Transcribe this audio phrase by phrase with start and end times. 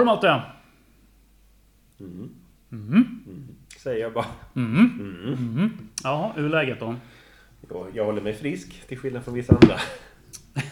[0.00, 0.42] Har du Malte?
[3.78, 4.26] Säger jag bara.
[6.02, 6.96] Ja, hur är läget då?
[7.70, 9.76] Jag, jag håller mig frisk, till skillnad från vissa andra.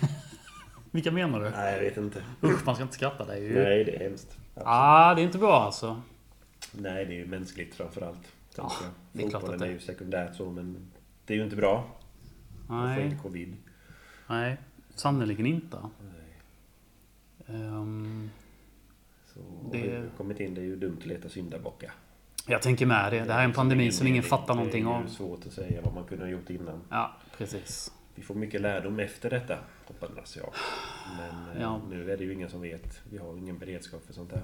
[0.90, 1.50] Vilka menar du?
[1.50, 2.22] Nej, jag vet inte.
[2.42, 3.24] Usch, man ska inte skratta.
[3.24, 3.54] Det är ju...
[3.54, 4.38] Nej, det är hemskt.
[4.54, 6.02] Ah, det är inte bra alltså.
[6.72, 8.32] Nej, det är ju mänskligt framförallt.
[8.56, 10.76] Ja, Ja, det är klart att det- är ju sekundärt så, men
[11.26, 11.96] det är ju inte bra.
[12.66, 13.56] Man får Nej, inte covid.
[14.26, 14.56] nej.
[14.94, 15.78] Sannerligen inte.
[17.46, 18.30] Ehm,
[19.38, 21.90] Så Det- har kommit in, det är ju dumt att leta syndabockar.
[22.46, 23.20] jag tänker med det.
[23.24, 25.06] Det här är en pandemi som ingen fattar någonting Det är av.
[25.06, 26.80] svårt att säga vad man kunde ha gjort innan.
[26.90, 27.92] Ja, precis.
[28.14, 30.52] Vi får mycket lärdom efter detta, hoppas jag.
[31.18, 31.80] Men eh, Ja.
[31.90, 33.00] nu är det ju ingen som vet.
[33.10, 34.42] Vi har ingen beredskap för sånt här.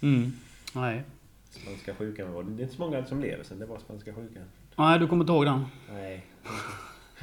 [0.00, 0.32] Mm.
[0.74, 1.02] Nej.
[1.50, 4.42] Spanska sjukan var det är inte så många som lever sen det var spanska sjukan.
[4.76, 5.64] Nej, du kommer inte ihåg den?
[5.92, 6.26] Nej.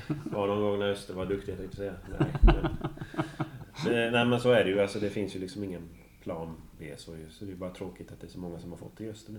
[0.08, 1.94] Var någon gång när Öster var duktig, jag tänkte säga.
[2.20, 2.28] Nej,
[3.86, 4.80] men, nej, men så är det ju.
[4.82, 5.82] Alltså, det finns ju liksom ingen
[6.24, 6.94] plan B.
[6.98, 9.10] Så, så det är bara tråkigt att det är så många som har fått det
[9.10, 9.38] Öster nu.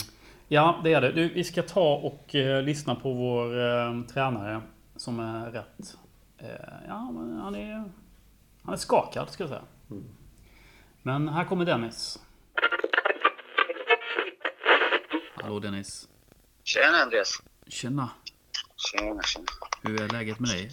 [0.49, 1.13] Ja, det är det.
[1.13, 4.63] Du, vi ska ta och eh, lyssna på vår eh, tränare
[4.97, 5.97] som är rätt...
[6.39, 6.49] Eh,
[6.89, 7.93] ja, men han är...
[8.63, 9.65] Han är skakad, ska jag säga.
[11.03, 12.19] Men här kommer Dennis.
[15.35, 16.09] Hallå Dennis.
[16.65, 17.43] Tjena Andreas.
[17.67, 18.11] Tjena.
[18.77, 19.47] Tjena, tjena.
[19.83, 20.65] Hur är läget med dig?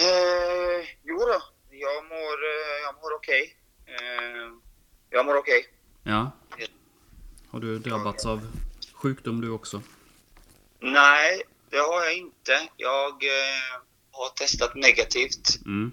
[0.00, 3.56] Eh, jo då, jag mår, eh, jag mår okej.
[3.86, 4.61] Eh,
[5.12, 5.66] jag mår okej.
[6.02, 6.30] Ja.
[7.48, 8.46] Har du drabbats av
[8.92, 9.82] sjukdom du också?
[10.80, 12.68] Nej, det har jag inte.
[12.76, 15.64] Jag eh, har testat negativt.
[15.66, 15.92] Mm.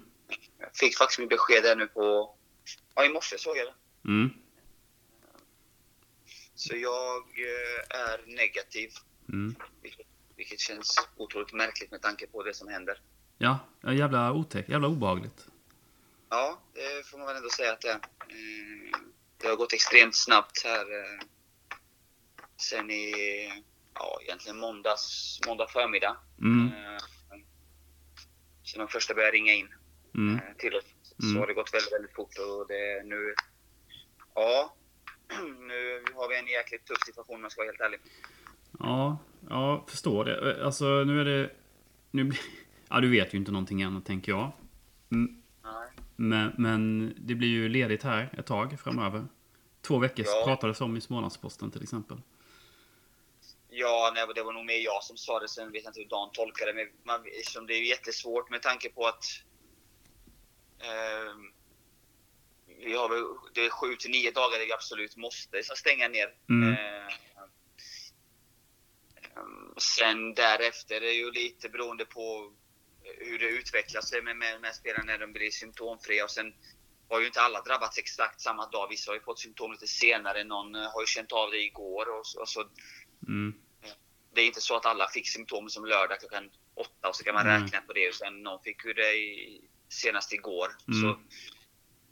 [0.60, 2.36] Jag fick faktiskt mitt besked där nu på...
[2.96, 4.10] Ja, i morse såg jag det.
[4.10, 4.30] Mm.
[6.56, 8.90] Så jag eh, är negativ.
[9.30, 9.56] Mm.
[9.82, 13.02] Vilket, vilket känns otroligt märkligt med tanke på det som händer.
[13.38, 14.70] Ja, jävla otäck.
[14.70, 15.49] Jävla obehagligt.
[16.30, 17.96] Ja, det får man väl ändå säga att det är.
[17.96, 19.00] Eh,
[19.42, 21.20] Det har gått extremt snabbt här eh,
[22.58, 23.14] sen i,
[23.94, 26.18] ja egentligen måndags, måndag förmiddag.
[26.42, 26.68] Mm.
[26.68, 27.02] Eh,
[28.64, 29.68] Sen de första började ringa in
[30.16, 30.36] Mm.
[30.36, 30.86] eh, till oss.
[31.18, 31.40] Så Mm.
[31.40, 33.34] har det gått väldigt, väldigt fort och det är nu,
[34.36, 34.76] ja,
[35.60, 38.00] nu har vi en jäkligt tuff situation om jag ska vara helt ärlig.
[38.80, 39.18] Ja,
[39.50, 40.66] ja, förstår det.
[40.66, 41.50] Alltså nu är det...
[42.12, 42.40] Nu blir...
[42.92, 44.52] Ja, du vet ju inte någonting än, tänker jag.
[45.12, 45.39] Mm.
[46.20, 49.28] Men, men det blir ju ledigt här ett tag framöver.
[49.82, 50.44] Två veckor Ja.
[50.46, 52.18] pratades om i Smålandsposten till exempel.
[53.70, 55.48] Ja, nej, det var nog mer jag som sa det.
[55.48, 56.76] Sen vet jag inte hur Dan tolkade det.
[56.76, 59.24] Men man, liksom, det är ju jättesvårt med tanke på att
[60.80, 61.52] ehm,
[62.86, 66.08] vi har väl, det är sju till nio dagar där vi absolut måste så stänga
[66.08, 66.34] ner.
[66.50, 66.74] Mm.
[66.74, 67.14] Eh,
[69.78, 72.54] sen därefter är det ju lite beroende på
[73.18, 76.24] hur det utvecklar sig med, med, med spelarna när de blir symptomfria.
[76.24, 76.54] Och sen
[77.10, 78.88] har ju inte alla drabbats exakt samma dag.
[78.90, 80.44] Vissa har ju fått symptom lite senare.
[80.44, 82.20] Någon eh, har ju känt av det igår.
[82.20, 82.70] Och så, och så
[83.28, 83.54] Mm.
[84.34, 87.34] det är inte så att alla fick symptom som lördag klockan åtta och så kan
[87.34, 87.64] man Mm.
[87.64, 88.08] räkna på det.
[88.10, 90.68] Och sen någon fick ju det i, senast igår.
[90.88, 91.02] Mm.
[91.02, 91.20] Så,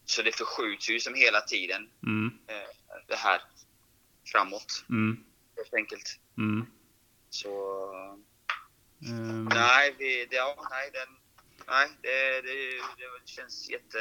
[0.05, 2.37] så det förskjuts ju som hela tiden Mm.
[2.47, 2.67] eh,
[3.07, 3.41] det här
[4.31, 5.23] framåt Mm.
[5.55, 6.19] helt enkelt.
[6.37, 6.65] Mm.
[7.29, 7.49] Så
[9.05, 11.15] Ehm, nej, vi, det, ja, nej, den,
[11.67, 12.57] nej det, det,
[12.97, 13.97] det känns jätte,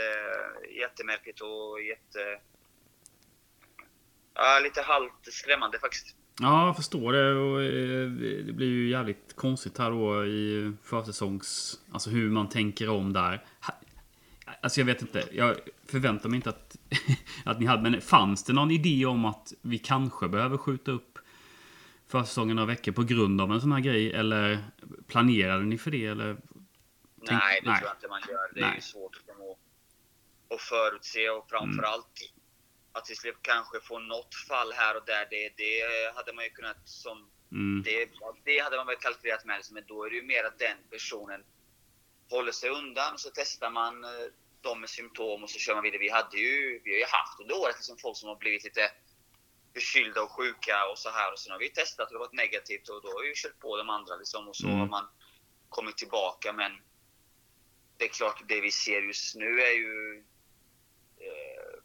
[0.81, 2.41] jättemärkligt och jätte...
[4.35, 6.17] Ja, lite halvt skrämmande faktiskt.
[6.41, 7.35] Ja, jag förstår det.
[7.35, 8.11] Och, eh,
[8.47, 11.81] det blir ju jävligt konstigt här då i försäsongs...
[11.93, 13.45] Alltså hur man tänker om där.
[14.61, 15.29] Alltså jag vet inte.
[15.33, 15.57] Jag
[15.87, 16.77] förväntar mig inte att,
[17.45, 17.91] att ni hade...
[17.91, 21.19] Men fanns det någon idé om att vi kanske behöver skjuta upp
[22.09, 24.13] försäsongen några veckor på grund av en sån här grej?
[24.13, 24.59] Eller
[25.09, 26.07] planerade ni för det?
[26.07, 26.37] Eller?
[27.27, 27.79] Tänk- Nej, det nej.
[27.79, 28.55] tror jag inte man gör.
[28.55, 28.75] Det är Nej.
[28.77, 29.37] ju svårt att,
[30.49, 32.07] och förutse och framförallt
[32.93, 35.27] att vi skulle kanske få något fall här och där.
[35.31, 35.83] Det, det
[36.17, 37.83] hade man ju kunnat som Mm.
[37.85, 38.09] det,
[38.45, 39.61] det hade man väl kalkylerat med.
[39.73, 41.45] Men då är det ju mer att den personen
[42.31, 43.19] håller sig undan.
[43.19, 44.11] Så testar man eh,
[44.61, 45.99] de med symptom och så kör man vidare.
[45.99, 48.91] Vi, hade ju, vi har ju haft under året liksom folk som har blivit lite
[49.81, 51.33] förkylda och sjuka och så här.
[51.33, 53.59] Och sen har vi testat och det har varit negativt och då har vi kört
[53.59, 54.49] på de andra liksom.
[54.49, 54.79] Och så Mm.
[54.81, 55.07] har man
[55.69, 56.53] kommit tillbaka.
[56.53, 56.73] Men
[57.97, 60.25] det är klart, det vi ser just nu är ju...
[61.17, 61.81] Eh,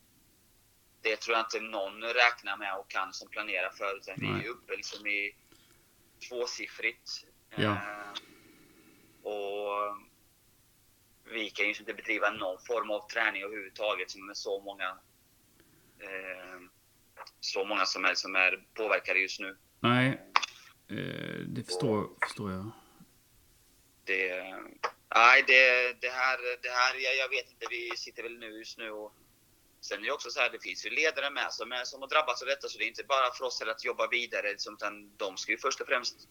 [1.01, 3.97] det tror jag inte någon räknar med och kan som planerar för.
[3.97, 4.43] Utan vi är Nej.
[4.43, 5.35] ju uppe liksom i
[6.29, 7.09] tvåsiffrigt.
[7.55, 7.71] Ja.
[7.71, 8.11] Eh,
[9.31, 9.97] och
[11.23, 14.97] vi kan ju inte bedriva någon form av träning överhuvudtaget som med så många
[15.99, 16.59] eh,
[17.41, 19.57] så många som är, som är påverkade just nu.
[19.79, 20.21] Nej.
[20.89, 22.71] Eh, det förstår, förstår jag.
[24.03, 24.43] Det,
[25.15, 27.65] nej, det, det här, det här jag, jag vet inte.
[27.69, 29.13] Vi sitter väl nu just nu och
[29.81, 32.07] sen är det också så här, det finns ju ledare med som, är, som har
[32.09, 35.11] drabbats av detta, så det är inte bara för oss att jobba vidare, liksom, utan
[35.17, 36.27] de ska ju först och främst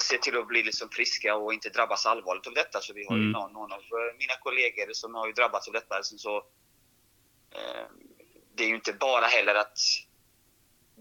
[0.00, 2.80] se till att bli liksom friska och inte drabbas allvarligt av detta.
[2.80, 3.32] Så vi har ju Mm.
[3.32, 5.96] någon, någon av eh, mina kollegor som har ju drabbats av detta.
[5.96, 6.36] Liksom, så,
[7.50, 7.86] eh,
[8.58, 9.78] det är ju inte bara heller att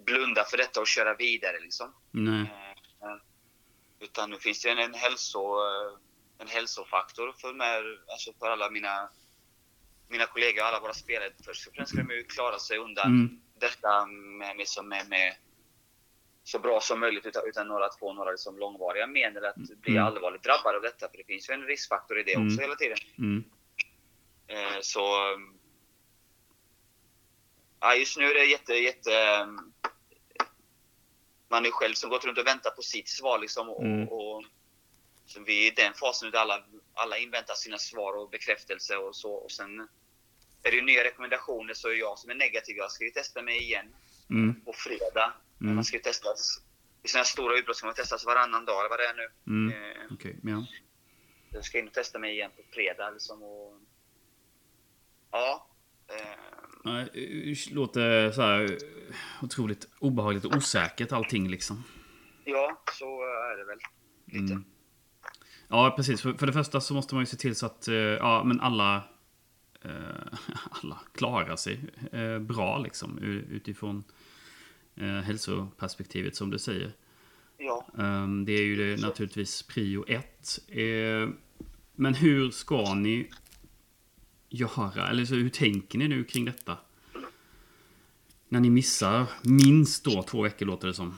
[0.05, 1.59] blunda för detta och köra vidare.
[1.59, 1.93] Liksom.
[2.11, 2.41] Nej.
[3.01, 3.15] Eh,
[3.99, 5.97] utan nu finns det en, en, hälso, eh,
[6.37, 9.09] en hälsofaktor för, med, alltså för alla mina,
[10.07, 11.31] mina kollegor och alla våra spelare.
[11.45, 13.41] Först och främst ska de ju klara sig undan Mm.
[13.59, 15.35] detta med, med, som med, med
[16.43, 19.55] så bra som möjligt utan, utan några att få några liksom långvariga men eller att
[19.55, 20.03] bli Mm.
[20.05, 21.09] allvarligt drabbad av detta.
[21.09, 22.47] För det finns ju en riskfaktor i det Mm.
[22.47, 22.97] också hela tiden.
[23.17, 23.43] Mm.
[24.47, 25.01] Eh, så...
[27.79, 29.41] Ja, just nu är det jätte, jätte...
[29.43, 29.73] um,
[31.49, 33.69] Man är själv som gått runt och väntat på sitt svar liksom.
[33.69, 34.07] Och, Mm.
[34.07, 34.43] och,
[35.25, 36.63] så vi är i den fasen där alla,
[36.93, 39.33] alla inväntar sina svar och bekräftelse och så.
[39.33, 39.79] Och sen
[40.63, 43.41] är det ju nya rekommendationer så är jag som är negativ, jag ska ju testa
[43.41, 43.95] mig igen
[44.29, 44.61] Mm.
[44.65, 45.33] på fredag.
[45.61, 45.75] Mm.
[45.75, 46.61] Man ska ju testas.
[47.03, 49.29] I sådana stora utbrott ska man testas varannan dag eller vad det är nu.
[49.47, 49.81] Mm.
[49.91, 50.65] Eh, Okej, ja.
[51.51, 53.43] jag ska in och testa mig igen på fredag liksom.
[53.43, 53.79] Och,
[55.31, 55.67] ja.
[56.07, 56.66] Eh,
[57.71, 58.77] låter så här
[59.41, 61.83] otroligt obehagligt och osäkert allting liksom.
[62.45, 63.79] ja, så är det väl.
[64.25, 64.53] Lite.
[64.53, 64.65] Mm.
[65.67, 66.21] Ja, precis.
[66.21, 68.59] För, för det första så måste man ju se till så att eh, ja, men
[68.59, 68.95] alla,
[69.81, 69.91] eh,
[70.69, 71.79] alla klarar sig
[72.11, 73.17] eh, bra liksom
[73.49, 74.03] utifrån
[74.95, 76.91] eh, hälsoperspektivet som du säger.
[77.57, 77.87] Ja.
[77.97, 80.59] Ehm, det är ju det, naturligtvis prio ett.
[80.67, 81.29] Eh,
[81.95, 83.29] men hur ska ni
[84.49, 85.07] göra?
[85.09, 86.77] Eller så, hur tänker ni nu kring detta?
[88.49, 91.17] När ni missar minst då två veckor låter det som.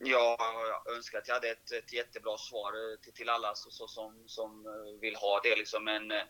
[0.00, 0.36] Ja,
[0.86, 4.22] jag önskar att jag hade ett, ett jättebra svar till, till alla så, så, som,
[4.26, 4.64] som
[5.00, 5.56] vill ha det.
[5.56, 5.84] Liksom.
[5.84, 6.22] Men eh,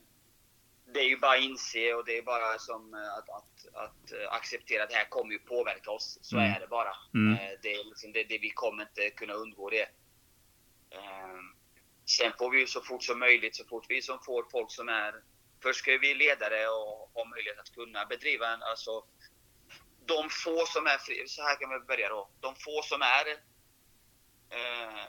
[0.94, 4.12] det är ju bara att inse och det är bara som eh, att, att, att
[4.12, 6.18] eh, acceptera att det här kommer ju påverka oss.
[6.22, 6.50] Så Mm.
[6.54, 6.92] är det bara.
[7.14, 7.38] Mm.
[7.62, 9.88] Det, är liksom, det, det, vi kommer inte kunna undgå det.
[12.08, 14.88] Sen får vi ju så fort som möjligt, så fort vi som får folk som
[14.88, 15.14] är...
[15.62, 18.62] Först ska vi ledare och ha möjlighet att kunna bedriva en...
[18.62, 19.04] Alltså,
[20.06, 20.98] de få som är...
[20.98, 22.30] fri- Så här kan vi börja då.
[22.40, 23.26] De få som är
[24.50, 25.04] eh,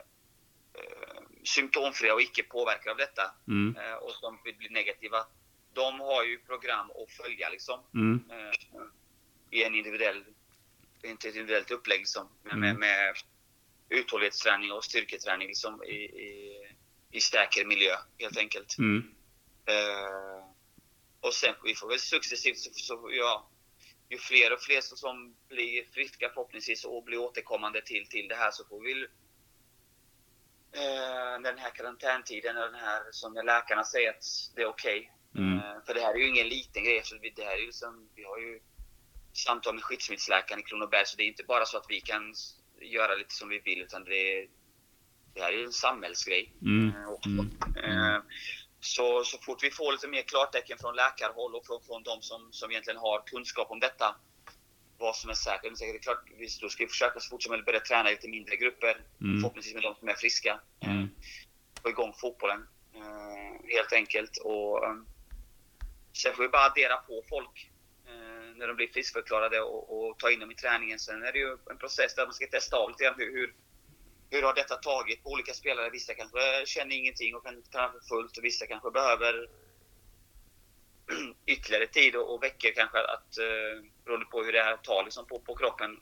[0.74, 3.76] eh, symptomfria och icke påverkade av detta Mm.
[3.78, 5.26] eh, och som vill bli negativa.
[5.74, 7.80] De har ju program att följa liksom.
[7.94, 8.24] Mm.
[8.32, 8.54] Eh,
[9.52, 10.26] I en individuell,
[11.04, 12.30] inte ett individuellt upplägg liksom.
[12.44, 12.60] Med, Mm.
[12.70, 13.16] med, med
[13.90, 16.59] uthållighetsträning och styrketräning liksom i, i,
[17.12, 18.78] i säker miljö helt enkelt.
[18.78, 19.16] Mm.
[19.66, 20.46] Eh,
[21.22, 23.50] och sen vi får väl successivt så, så ja,
[24.10, 28.52] ju fler och fler som- blir friska förhoppningsvis och blir återkommande till, till det här
[28.52, 29.08] så får vi
[30.72, 34.24] eh, den här karantäntiden och den här som läkarna säger att
[34.56, 35.14] det är okej.
[35.36, 35.58] Mm.
[35.60, 37.04] Eh, för det här är ju ingen liten grej.
[37.22, 38.60] Vi, det här är ju som, vi har ju
[39.34, 42.34] samtal med skyddsmedelsläkaren i Kronoberg så det är inte bara så att vi kan
[42.82, 44.48] göra lite som vi vill utan det, är,
[45.34, 46.54] det här är ju en samhällsgrej.
[46.62, 46.88] Mm.
[46.90, 47.84] eh.
[47.84, 48.16] Mm.
[48.16, 48.22] Eh,
[48.82, 52.48] Så, så fort vi får lite mer klartecken från läkarhåll och från, från de som,
[52.52, 54.16] som egentligen har kunskap om detta,
[54.98, 55.80] vad som är säkert.
[55.80, 58.14] Det är klart, vi, då ska vi försöka så fort som möjligt börja träna i
[58.14, 59.02] lite mindre grupper.
[59.22, 59.42] Mm.
[59.42, 60.60] Förhoppningsvis med de som är friska.
[60.80, 61.10] Eh, Mm.
[61.84, 62.68] Få igång fotbollen
[63.76, 64.38] helt enkelt.
[64.38, 64.84] Och,
[66.14, 67.72] sen får vi bara addera på folk
[68.56, 71.00] när de blir friskförklarade och, och ta in dem i träningen.
[71.00, 73.54] Sen är det ju en process där man ska testa av lite grann hur, hur,
[74.30, 75.90] hur har detta tagit på olika spelare?
[75.90, 79.50] Vissa kanske känner ingenting och kan träna för fullt och vissa kanske behöver
[81.46, 85.26] ytterligare tid och, och veckor kanske att eh, beroende på hur det här tar liksom
[85.28, 86.00] på, på kroppen.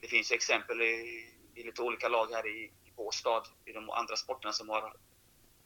[0.00, 3.90] Det finns exempel i, i lite olika lag här i, i vår stad, i de
[3.90, 4.92] andra sporterna som har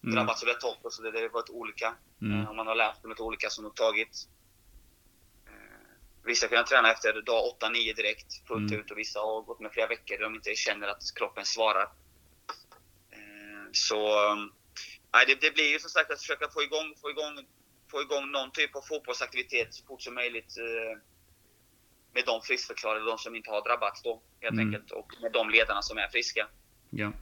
[0.04, 0.14] Mm.
[0.14, 0.90] drabbats av detta också.
[0.90, 1.94] Så det, det har varit olika.
[2.22, 2.40] Mm.
[2.40, 4.28] Eh, om man har lärt sig lite olika som har tagit.
[6.24, 8.80] Vissa kan träna efter dag 8-9 direkt fullt Mm.
[8.80, 11.82] ut och vissa har gått med flera veckor där de inte känner att kroppen svarar.
[13.12, 13.98] Eh, så
[15.12, 17.46] nej, det, det blir ju som sagt att försöka få igång, få igång,
[17.90, 20.56] få igång någon typ av fotbollsaktivitet så fort som möjligt.
[20.58, 20.98] Eh,
[22.14, 24.66] med de friskförklarade, de som inte har drabbats då helt Mm.
[24.66, 24.90] enkelt.
[24.90, 26.48] Och med de ledarna som är friska.
[26.90, 27.12] Ja.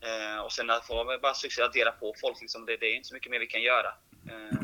[0.00, 2.40] Eh, och sen får man bara successivt addera på folk.
[2.40, 2.66] Liksom.
[2.66, 3.88] Det, det är inte så mycket mer vi kan göra.
[4.30, 4.58] Eh,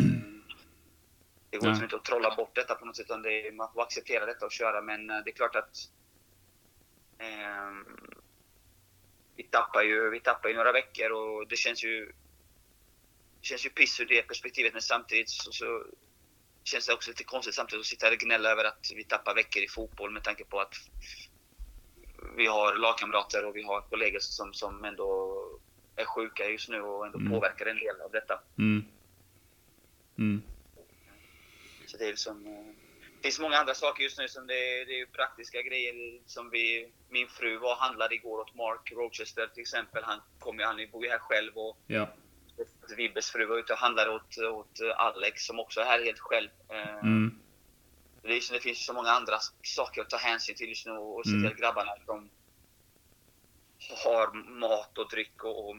[1.53, 3.07] det går liksom inte att trolla bort detta på något sätt.
[3.07, 4.83] Utan det är, man får acceptera detta och köra.
[4.83, 5.77] Men eh, det är klart att
[7.19, 7.73] eh,
[9.37, 12.07] vi, tappar ju, vi tappar ju några veckor och det känns ju
[13.41, 14.73] det känns ju piss ur det perspektivet.
[14.73, 15.87] Men samtidigt så, så
[16.65, 19.35] känns det också lite konstigt samtidigt att sitta här och gnälla över att vi tappar
[19.35, 20.75] veckor i fotboll med tanke på att
[22.37, 25.39] vi har lagkamrater och vi har kollegor som, som ändå
[25.97, 27.33] är sjuka just nu och ändå Mm.
[27.33, 28.41] påverkar en del av detta.
[28.59, 28.85] Mm.
[30.19, 30.43] Mm.
[31.93, 32.47] Så det är liksom...
[32.47, 32.75] eh,
[33.17, 36.51] Det finns många andra saker just nu som det är, det är praktiska grejer som
[36.51, 36.93] vi...
[37.09, 40.03] Min fru var och handlade igår åt Mark Rochester till exempel.
[40.05, 42.09] Han, kom, han bor ju här själv och Ja.
[42.97, 46.49] Vibbes fru var ute och handlade åt, åt Alex som också är här helt själv.
[46.69, 47.39] Eh, Mm.
[48.23, 51.25] Det, är, det finns så många andra saker att ta hänsyn till just nu och
[51.25, 51.53] se till Mm.
[51.53, 52.31] att grabbarna de
[54.05, 55.77] har mat och dryck och, och,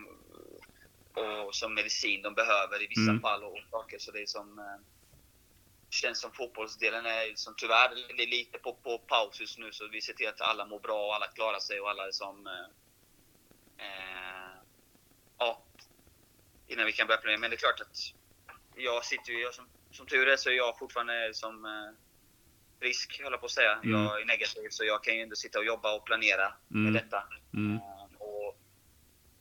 [1.45, 3.21] och som medicin de behöver i vissa Mm.
[3.21, 3.99] fall och saker.
[3.99, 4.65] Så det är som eh,
[5.93, 10.01] känns som fotbollsdelen är som tyvärr är lite på, på paus just nu så vi
[10.01, 12.65] ser till att alla mår bra och alla klarar sig och alla som eh,
[13.77, 14.51] eh,
[15.37, 15.61] ja,
[16.67, 17.39] innan vi kan börja planera.
[17.39, 17.97] Men det är klart att
[18.75, 21.91] jag sitter ju, jag, som, som tur är så är jag fortfarande som eh,
[22.79, 23.73] frisk, höll jag på att säga.
[23.73, 23.91] Mm.
[24.03, 26.83] Jag är negativ så jag kan ju ändå sitta och jobba och planera Mm.
[26.93, 27.23] med detta.
[27.53, 27.75] Mm.
[27.75, 28.57] Eh, Och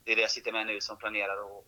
[0.03, 1.67] det är det jag sitter med nu som planerar och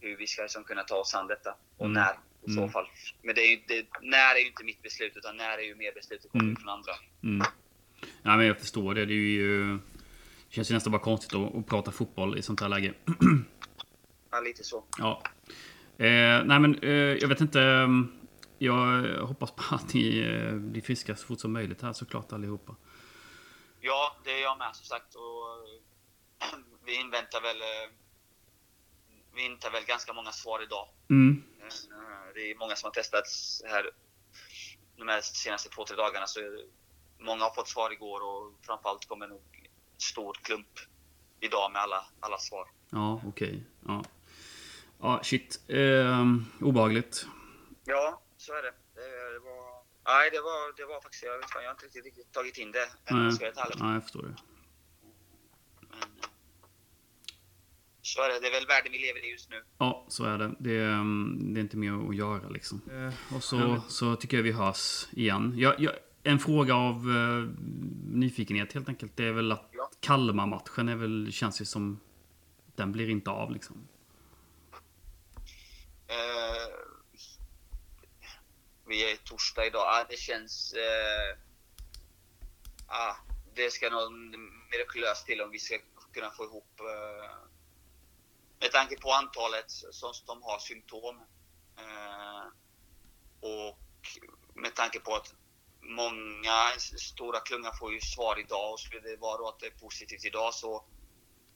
[0.00, 1.56] hur vi ska liksom kunna ta oss an detta.
[1.76, 1.92] Och Mm.
[1.92, 2.70] när i så Mm.
[2.72, 2.86] fall.
[3.22, 5.74] Men det är ju, det, när är ju inte mitt beslut utan när är ju
[5.74, 6.56] mer beslutet Mm.
[6.56, 6.92] från andra.
[7.22, 7.46] Mm.
[8.22, 9.04] Ja, men jag förstår det.
[9.06, 9.78] Det är ju...
[10.48, 12.94] Det känns ju nästan bara konstigt att, att prata fotboll i sånt här läge.
[14.30, 14.84] Ja, lite så.
[14.98, 15.22] Ja.
[15.98, 17.62] Eh, nej, men eh, jag vet inte.
[17.62, 17.88] eh,
[18.58, 22.76] Jag hoppas på att ni eh, blir friska så fort som möjligt här såklart allihopa.
[23.80, 25.14] Ja, det är jag med som sagt.
[25.14, 27.90] Och, eh, vi inväntar väl eh,
[29.38, 30.88] vi inväntar väl ganska många svar idag.
[31.10, 31.42] Mm.
[31.60, 33.90] Eh, Det är många som har testats här
[34.96, 36.26] de här senaste två, tre dagarna.
[36.26, 36.40] Så
[37.18, 39.42] många har fått svar igår och framförallt kommer nog
[39.94, 40.78] en stor klump
[41.40, 42.70] idag med alla, alla svar.
[42.90, 43.62] Ja, okej.
[43.86, 44.04] Ja.
[45.00, 45.60] ja, shit.
[45.68, 46.26] Eh,
[46.60, 47.26] obehagligt.
[47.84, 48.74] Ja, så är det.
[48.94, 49.78] Det, det var...
[50.04, 51.22] Nej, det var, det var faktiskt...
[51.24, 52.88] Jag, vet fan, jag har inte riktigt, riktigt tagit in det.
[53.10, 53.52] Nej, jag
[53.94, 54.36] jag förstår det.
[55.90, 56.28] Men, eh,
[58.14, 58.40] så är det.
[58.40, 59.62] Det är väl världen vi lever i just nu.
[59.78, 60.54] Ja, så är det.
[60.58, 62.82] Det, är, mm, det är inte mer att göra liksom.
[63.34, 65.54] Och så, så tycker jag vi hörs igen.
[65.56, 67.48] Jag, jag, en fråga av eh,
[68.04, 69.16] nyfikenhet helt enkelt.
[69.16, 69.90] Det är väl att Ja.
[70.00, 72.00] Kalmar-matchen är väl, känns ju som...
[72.76, 73.88] Den blir inte av liksom.
[76.06, 76.74] Eh,
[78.86, 79.82] vi är torsdag idag.
[79.86, 80.72] Ah, det känns...
[80.72, 81.38] Eh,
[82.86, 83.16] ah,
[83.54, 84.12] det ska nog
[84.70, 85.78] mirakulöst till om vi ska
[86.12, 86.80] kunna få ihop...
[86.80, 87.47] Eh,
[88.60, 91.16] med tanke på antalet som, som har symptom.
[91.78, 92.46] Eh,
[93.40, 93.78] och
[94.54, 95.34] med tanke på att
[95.80, 100.24] många stora klunga får ju svar idag och skulle det vara att det är positivt
[100.24, 100.84] idag så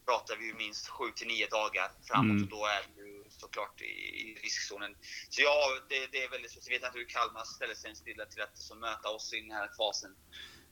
[0.06, 2.42] pratar vi ju minst 7 till 9 dagar framåt Mm.
[2.42, 4.96] och då är ju såklart i, i riskzonen.
[5.30, 6.62] Så ja, det, det är väldigt svårt.
[6.66, 9.50] Jag vet inte hur Kalmar ställer sig till att, till att möta oss i den
[9.50, 10.16] här fasen.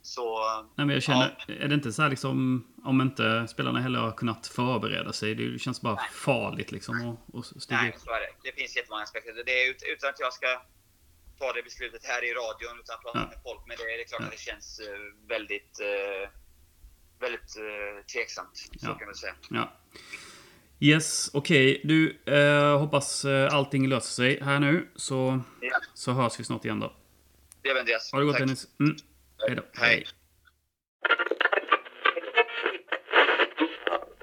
[0.03, 0.39] Så
[0.77, 4.13] Nej, men jag känner, är det inte så här liksom, om inte spelarna heller har
[4.13, 8.29] kunnat förbereda sig, det känns bara farligt liksom att, stiga nej, så är det.
[8.43, 9.43] Det finns jättemånga aspekter.
[9.47, 10.47] Det är ut, utan att jag ska
[11.39, 13.27] ta det beslutet här i radion utan att prata Ja.
[13.27, 13.61] med folk.
[13.69, 14.27] Men det är, det är klart Ja.
[14.27, 16.31] att det känns eh, väldigt, eh,
[17.21, 18.57] väldigt eh, tveksamt.
[18.57, 18.95] Så Ja.
[18.99, 19.35] kan man säga.
[19.51, 19.73] Ja.
[20.83, 21.81] Yes, okej.
[21.85, 24.91] Du, eh, hoppas allting löser sig här nu.
[24.97, 25.81] Så, Ja.
[25.95, 26.93] så hörs vi snart igen då.
[27.63, 28.13] Det är Andreas.
[28.13, 28.41] Ha det gott Tack.
[28.41, 28.67] Dennis.
[28.81, 28.97] Mm.
[29.47, 29.63] Hej då.
[29.73, 30.07] Hej.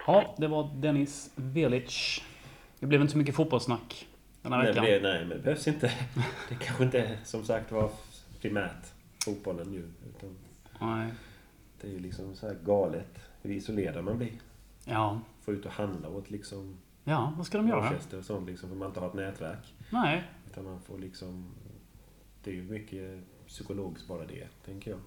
[0.07, 2.23] Ja, det var Dennis Velic.
[2.79, 4.07] Det blev inte så mycket fotbollssnack
[4.41, 4.85] den här Nej, veckan.
[4.85, 5.93] det, nej, men det behövs inte.
[6.49, 7.91] Det kanske inte som sagt var
[8.41, 8.85] primärt
[9.25, 9.91] fotbollen nu.
[10.09, 10.37] Utan
[10.81, 11.11] Nej.
[11.81, 14.33] det är ju liksom så här galet hur isolerad man blir.
[14.85, 15.21] Ja.
[15.41, 17.93] Få ut och handla åt liksom Ja, vad ska de göra?
[18.17, 19.73] Och sånt liksom, för man inte har ett nätverk.
[19.89, 20.23] Nej.
[20.51, 21.55] Utan man får liksom...
[22.43, 24.99] Det är ju mycket psykologiskt bara det, tänker jag.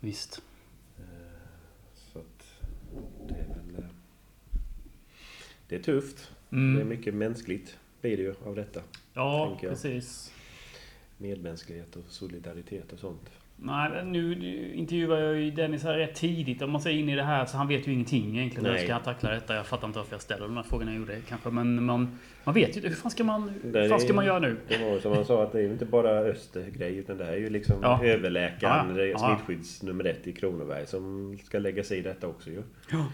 [0.00, 0.42] Visst.
[0.98, 1.04] Eh,
[1.94, 2.54] Så att
[3.28, 3.74] det är väl...
[3.84, 3.90] eh,
[5.68, 6.30] Det är tufft.
[6.50, 6.74] Mm.
[6.74, 8.82] Det är mycket mänskligt blir det ju av detta.
[9.14, 10.32] Ja, precis.
[11.16, 13.30] Medmänsklighet och solidaritet och sånt.
[13.60, 14.32] Nej, nu
[14.74, 16.62] intervjuar jag ju Dennis här rätt tidigt.
[16.62, 18.64] Om man säger in i det här så han vet ju ingenting egentligen.
[18.66, 18.84] Hur Nej.
[18.84, 19.54] ska han tackla detta?
[19.54, 21.50] Jag fattar inte varför jag ställer de här frågorna jag gjorde kanske.
[21.50, 22.88] Men man, man vet ju inte.
[22.88, 24.56] Hur fan ska man, hur fan ska man göra nu?
[24.68, 27.24] Det var ju som han sa att det är ju inte bara Östergrej utan det
[27.24, 28.04] här är ju liksom Ja.
[28.04, 29.18] överläkaren, Ja, ja.
[29.18, 32.62] smittskydds nummer ett i Kronoberg som ska lägga sig i detta också ju.
[32.92, 33.06] Ja.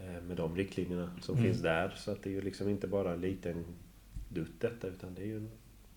[0.00, 1.46] Eh, Med de riktlinjerna som Mm.
[1.46, 1.92] finns där.
[1.96, 3.64] Så att det är ju liksom inte bara en liten
[4.28, 5.50] dutt detta utan det är ju en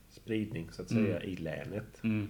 [0.09, 1.29] spridning så att säga Mm.
[1.29, 2.03] i länet.
[2.03, 2.29] Mm.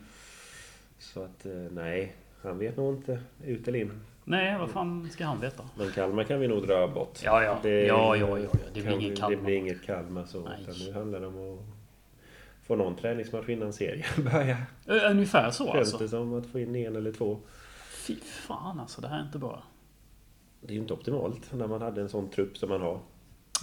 [1.04, 3.92] Så att eh, nej, han vet nog inte ut eller in.
[4.24, 5.64] Nej, vad fan ska han veta?
[5.78, 7.20] Men Kalmar kan vi nog dra bort.
[7.24, 7.70] Ja, ja.
[7.70, 8.50] Ja, ja, ja, ja.
[8.74, 9.36] Det blir vi- Kalmar.
[9.38, 10.40] Det blir inget Kalmar så.
[10.42, 10.58] Nej.
[10.62, 11.60] Utan nu handlar det om att
[12.68, 14.58] få någon träningsmatch innan serien börjar.
[15.12, 15.98] Ungefär så Känns alltså.
[15.98, 17.40] det som att få in en eller två.
[17.90, 19.02] Fy fan alltså.
[19.02, 19.64] Det här är inte bra.
[20.62, 23.00] Det är ju inte optimalt när man hade en sån trupp som man har.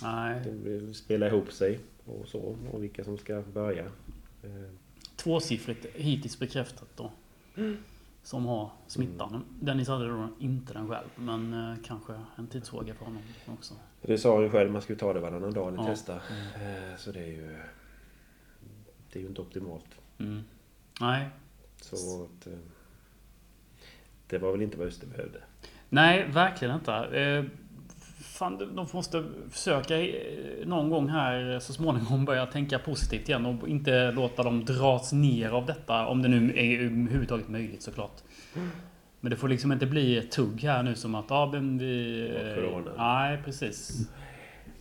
[0.02, 0.40] Nej.
[0.64, 2.56] Det Spela ihop sig och så.
[2.72, 3.84] Och vilka som ska börja.
[4.42, 4.70] Eh,
[5.16, 7.10] tvåsiffrigt hittills bekräftat då.
[8.22, 9.44] Som har smittan.
[9.60, 11.08] Dennis hade då inte den själv.
[11.16, 13.74] Men eh, kanske en tidsfråga för honom också.
[14.02, 15.86] Det sa han ju själv, man skulle ta det varannan dag eller Ja.
[15.86, 16.14] testa.
[16.16, 17.58] Eh, Så det är ju...
[19.12, 20.00] Det är ju inte optimalt.
[20.18, 20.42] Mm.
[21.00, 21.28] Nej.
[21.80, 22.46] Så att...
[22.46, 22.52] eh,
[24.26, 25.40] Det var väl inte vad Öster behövde.
[25.88, 26.92] Nej, verkligen inte.
[28.40, 33.46] Eh, fan, de- måste försöka eh, någon gång här så småningom börja tänka positivt igen
[33.46, 36.06] och inte låta dem dras ner av detta.
[36.06, 38.22] Om det nu är överhuvudtaget möjligt såklart.
[39.20, 42.32] Men det får liksom inte bli ett tugg här nu som att ja, men vi...
[42.54, 42.90] Corona.
[42.96, 44.08] Nej, precis.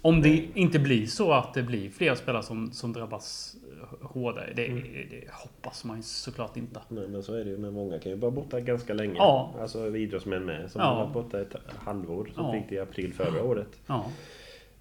[0.02, 3.56] Om det inte blir så att det blir fler spelare som, som drabbas
[4.02, 4.54] eh, hårdare.
[4.56, 4.68] Det,
[5.12, 6.80] det hoppas man såklart inte.
[6.90, 7.58] Nej, men så är det ju.
[7.58, 9.16] Men många kan ju vara borta ganska länge.
[9.18, 9.56] Ja.
[9.62, 10.72] Alltså idrottsmän med.
[10.72, 10.88] Som Ja.
[10.88, 12.30] har varit borta ett halvår.
[12.36, 12.54] Som Ja.
[12.54, 13.80] fick det i april förra året.
[13.88, 14.06] Ja,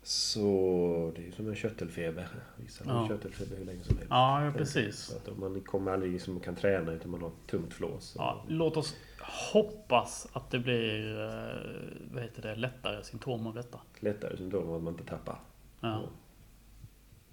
[0.03, 2.29] Så det är ju som en köttelfeber.
[2.57, 3.09] Vissa har Ja.
[3.09, 4.11] köttelfeber hur länge som helst.
[4.11, 4.97] ja precis.
[4.99, 8.15] Så att man kommer aldrig liksom kan träna utan man har tungt flås.
[8.19, 8.97] Ja, låt oss
[9.29, 13.79] hoppas att det blir eh, vad heter det, lättare symptom av detta.
[14.01, 15.39] Lättare symptom att man inte tappar.
[15.81, 16.03] Ja.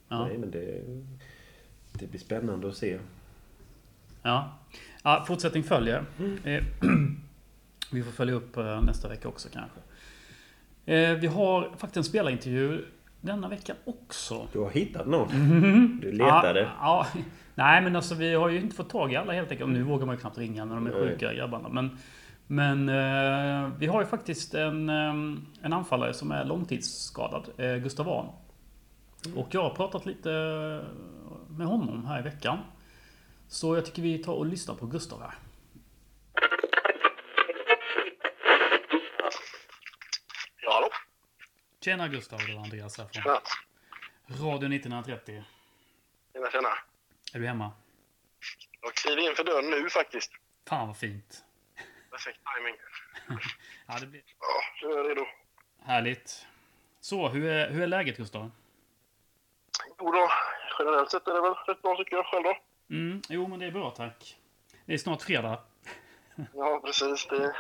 [0.08, 0.28] Ja.
[0.28, 0.84] Nej men det,
[1.92, 3.00] det blir spännande att se.
[4.22, 4.58] Ja.
[5.04, 6.06] ja fortsättning följer.
[6.44, 6.64] Eh,
[7.92, 9.80] vi får följa upp eh, nästa vecka också kanske.
[11.20, 12.86] Vi har faktiskt en spelarintervju
[13.22, 14.48] denna vecka också.
[14.54, 15.30] Du har hittat någon?
[16.02, 16.60] Du letade?
[16.60, 17.22] Ja, ja.
[17.56, 19.70] Nej men alltså vi har ju inte fått tag i alla helt enkelt.
[19.70, 21.02] Nu vågar man ju knappt ringa när de är Nej.
[21.02, 21.70] sjuka grabbarna.
[21.70, 21.98] Men,
[22.48, 25.14] men eh, vi har ju faktiskt en, eh,
[25.62, 27.50] en anfallare som är långtidsskadad.
[27.58, 28.28] Eh, Gustav Ahn.
[29.36, 30.30] Och jag har pratat lite
[31.50, 32.58] med honom här i veckan.
[33.48, 35.34] Så jag tycker vi tar och lyssnar på Gustav här.
[40.62, 40.88] Ja, hallå?
[41.82, 43.34] Tjena Gustav, det var Andreas här från.
[44.28, 45.44] Radio 1930.
[46.34, 46.70] Tjena, tjena.
[47.36, 47.72] Är du hemma?
[48.82, 50.32] Jag kliver in för dörren nu faktiskt.
[50.70, 51.44] Fan vad fint.
[52.12, 52.76] Perfekt timing.
[53.88, 55.26] Ja, det blir Ja, nu är jag redo.
[55.84, 56.46] härligt.
[57.00, 58.52] Så, hur är, hur är läget Gustav?
[60.00, 60.30] Jo då,
[60.80, 62.58] generellt sett är det väl rätt bra tycker jag själv då.
[62.90, 64.38] Mm, jo men det är bra tack.
[64.86, 65.60] Det är snart fredag.
[66.54, 67.28] Ja, precis.
[67.28, 67.56] Det...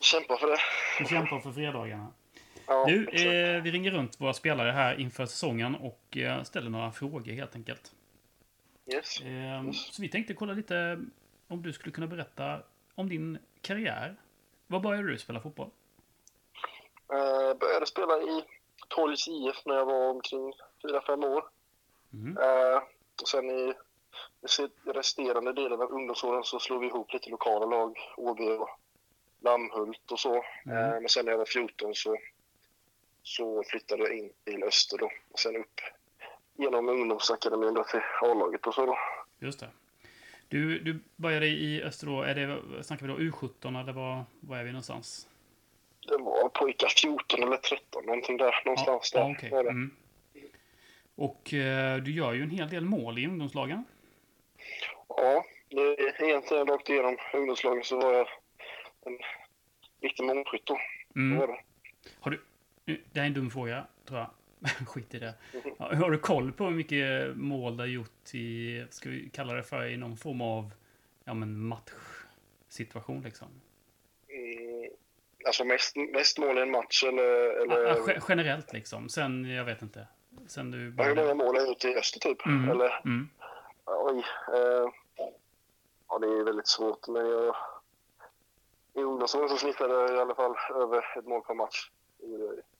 [0.00, 0.58] Kämpa för det.
[1.00, 2.12] Vi kämpar för fredagarna.
[2.66, 6.92] Ja, Du, eh, vi ringer runt våra spelare här inför säsongen och eh, ställer några
[6.92, 7.92] frågor helt enkelt.
[8.92, 9.20] Yes.
[9.20, 11.04] Eh, så vi tänkte kolla lite
[11.48, 12.62] om du skulle kunna berätta
[12.94, 14.16] om din karriär.
[14.66, 15.70] Var började du spela fotboll?
[17.12, 18.44] Eh, började spela i
[18.88, 21.44] Torgs IF när jag var omkring 4-5 år.
[22.12, 22.36] Mm.
[22.38, 22.82] Eh,
[23.22, 23.74] och sen i
[24.58, 28.68] i resterande delen av ungdomsåren så slog vi ihop lite lokala lag, OB och
[29.40, 30.44] Lammhult och så.
[30.66, 30.78] Mm.
[30.78, 32.16] Eh, men sen när jag var 14 så,
[33.22, 35.10] så flyttade jag in till Öster då.
[35.30, 35.80] Och sen upp
[36.58, 38.98] genom ungdomsakademin då till A-laget och så då.
[39.38, 39.68] Just det.
[40.48, 42.22] Du, du började i Österå.
[42.22, 45.28] Är det, snackar vi då U17 eller var, var är vi någonstans?
[46.08, 48.62] Det var pojkar 14 eller 13, någonting där.
[48.64, 49.50] Någonstans där ja, okej.
[49.50, 49.70] var det.
[49.70, 49.90] mm.
[51.14, 53.84] Och eh, du gör ju en hel del mål i ungdomslagen.
[55.08, 58.28] Ja, det är egentligen rakt igenom ungdomslagen så var jag
[59.06, 59.18] en
[60.00, 60.78] riktig målskytt då.
[61.08, 61.38] Det Mm.
[61.38, 61.58] var det.
[62.20, 62.40] Har du...
[62.84, 64.30] Det här är en dum fråga, tror jag.
[64.86, 65.34] Skit i det.
[65.78, 69.52] Ja, Har du koll på hur mycket mål du har gjort i, ska vi kalla
[69.54, 70.70] det för, i någon form av
[71.24, 73.48] ja, men matchsituation liksom?
[74.28, 74.90] Mm,
[75.46, 77.62] alltså mest, mest mål i en match eller...
[77.62, 79.08] eller Ja, ge- generellt liksom.
[79.08, 80.06] Sen, jag vet inte.
[80.46, 81.22] Sen du Ja, hur började...
[81.22, 82.46] många mål har jag gjort i Öster typ?
[82.46, 82.70] Mm.
[82.70, 83.28] Eller, Mm.
[83.86, 84.24] oj.
[84.54, 84.90] Eh,
[86.08, 87.08] ja, det är väldigt svårt.
[87.08, 87.56] Men jag,
[88.94, 91.90] i ungdomsåren så snittade jag i alla fall över ett mål per match.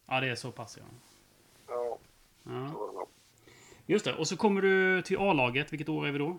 [0.08, 0.84] Ja, det är så pass ja.
[1.68, 1.98] Ja,
[2.44, 2.68] ja.
[2.72, 3.08] så var det nog.
[3.86, 4.14] Just det.
[4.14, 5.72] Och så kommer du till A-laget.
[5.72, 6.38] Vilket år är vi då?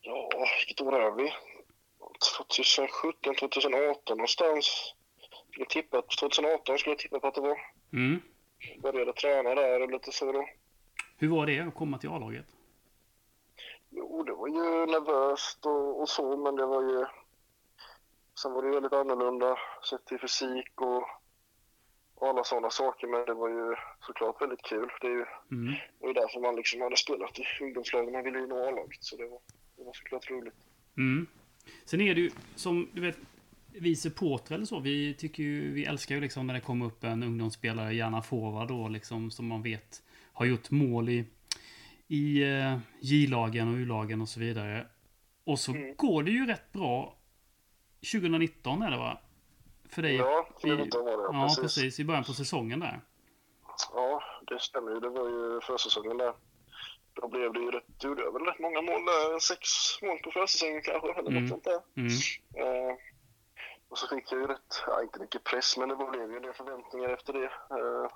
[0.00, 0.30] Ja,
[0.66, 1.32] vilket år är vi?
[2.36, 4.94] 2017, 2018 någonstans.
[5.50, 7.58] Skulle tippa, 2018 skulle jag tippa på att det var.
[7.92, 8.20] Mm.
[8.82, 10.48] Började träna där och lite så då.
[11.18, 12.46] Hur var det att komma till A-laget?
[13.90, 17.06] Jo, det var ju nervöst och, och så, men det var ju...
[18.42, 19.58] Sen var det ju väldigt annorlunda
[19.90, 21.08] sett till fysik och,
[22.16, 23.74] och alla sådana saker, men det var ju
[24.06, 24.88] såklart väldigt kul.
[25.00, 25.74] Det är ju, Mm.
[26.00, 28.12] det var därför man liksom hade spelat i ungdomslagen.
[28.12, 29.40] Man ville ju nå A-laget, så det var,
[29.76, 30.54] det var såklart roligt.
[30.96, 31.26] Mm.
[31.84, 33.18] Sen är det ju som du vet
[33.78, 37.04] vi supportrar eller så, vi tycker ju, vi älskar ju liksom när det kommer upp
[37.04, 40.02] en ungdomsspelare, gärna forward då liksom, som man vet
[40.32, 41.24] har gjort mål i,
[42.08, 44.86] i eh, J-lagen och U-lagen och så vidare.
[45.44, 45.94] Och så Mm.
[45.96, 47.16] går det ju rätt bra
[48.12, 49.20] 2019 är det va?
[49.90, 50.16] För dig?
[50.16, 51.60] Ja, i, 2019 var det, ja, precis.
[51.62, 52.00] precis.
[52.00, 53.00] I början på säsongen där.
[53.94, 55.00] Ja, det stämmer ju.
[55.00, 56.32] Det var ju försäsongen där.
[57.12, 59.38] då blev det ju rätt, gjorde jag väl rätt många mål där.
[59.38, 59.68] Sex
[60.02, 61.42] mål på försäsongen kanske, eller Mm.
[61.42, 61.80] något sånt där.
[61.96, 62.12] Mm.
[62.88, 62.96] Eh,
[63.88, 66.42] och så fick jag ju rätt, ja, inte mycket press, men det blev ju en
[66.42, 67.44] del förväntningar efter det.
[67.44, 68.10] Eh,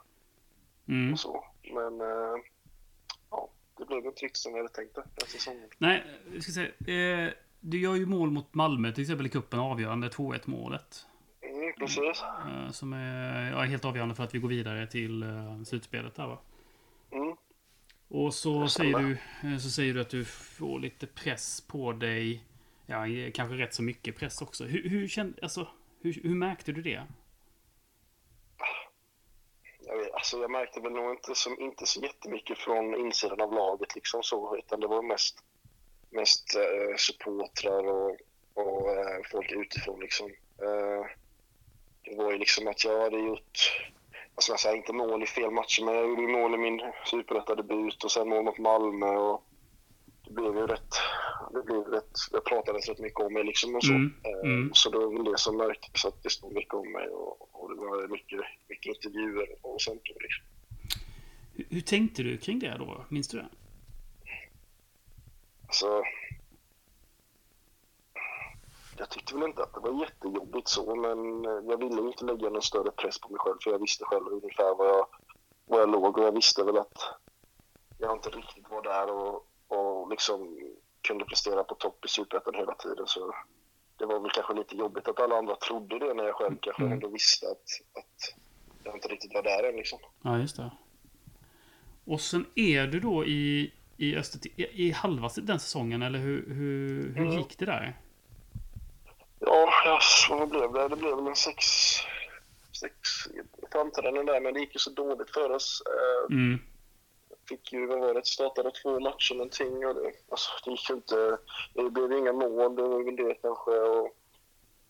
[0.88, 1.12] Mm.
[1.12, 1.44] och så.
[1.62, 2.36] Men eh,
[3.30, 5.68] ja, det blev inte riktigt som jag hade tänkt det den säsongen.
[5.78, 6.04] Nej,
[6.34, 6.68] jag ska säga.
[7.26, 11.06] Eh, du gör ju mål mot Malmö till exempel i cupen, avgörande 2-1 målet.
[11.80, 12.22] Precis.
[12.22, 16.26] Eh, som är ja, helt avgörande för att vi går vidare till eh, slutspelet där
[16.26, 16.38] va.
[17.12, 17.36] Mm.
[18.08, 19.12] Och så säger, du,
[19.48, 22.44] eh, så säger du att du får lite press på dig.
[22.86, 24.64] Ja, kanske rätt så mycket press också.
[24.64, 25.68] Hur, hur, kände, alltså,
[26.00, 27.06] hur, hur märkte du det?
[29.86, 33.52] Jag, vet, alltså jag märkte väl nog inte, som, inte så jättemycket från insidan av
[33.52, 35.38] laget liksom så, utan det var mest,
[36.10, 38.16] mest eh, supportrar och,
[38.54, 40.30] och eh, folk utifrån liksom.
[40.62, 41.06] Eh,
[42.10, 43.58] det var ju liksom att jag hade gjort,
[44.34, 46.80] vad ska man säga, inte mål i fel matcher, men jag gjorde mål i min
[47.06, 49.44] superettadebut och sen mål mot Malmö och
[50.24, 50.94] det blev ju rätt,
[51.52, 53.92] det blev rätt, jag pratades rätt mycket om mig liksom och så.
[53.92, 54.70] Mm, Eh, mm.
[54.74, 57.70] Så det var väl det som märktes, att det stod mycket om mig och, och
[57.70, 60.02] det var mycket, mycket intervjuer och sånt.
[60.04, 60.44] Liksom.
[61.54, 63.04] Hur, hur tänkte du kring det då?
[63.08, 63.48] Minns du det?
[65.66, 66.02] Alltså,
[69.00, 72.50] jag tyckte väl inte att det var jättejobbigt så, men eh, jag ville inte lägga
[72.50, 75.06] någon större press på mig själv för jag visste själv ungefär var jag,
[75.66, 76.98] var jag låg och jag visste väl att
[77.98, 80.58] jag inte riktigt var där och, och liksom
[81.08, 83.06] kunde prestera på topp i Superettan hela tiden.
[83.06, 83.34] Så
[83.96, 86.82] det var väl kanske lite jobbigt att alla andra trodde det när jag själv kanske
[86.82, 86.92] Mm.
[86.92, 88.34] ändå visste att, att
[88.84, 89.98] jag inte riktigt var där än liksom.
[90.22, 90.70] Ja, just det.
[92.04, 94.40] Och sen är du då i, i Öster...
[94.60, 97.38] I, i halva den säsongen, eller hur, hur, hur Mm.
[97.38, 97.96] gick det där?
[99.90, 99.98] Ja,
[100.28, 100.88] ja, vad blev det?
[100.88, 101.64] Det blev väl en sex,
[102.80, 102.94] sex
[103.72, 105.82] framträdanden där, men det gick ju så dåligt för oss.
[105.86, 106.58] Eh, Mm.
[107.48, 110.94] fick ju, vad var det, startade två matcher någonting och det, alltså, det gick ju
[110.94, 111.38] inte,
[111.74, 114.16] det blev inga mål, det var väl det kanske och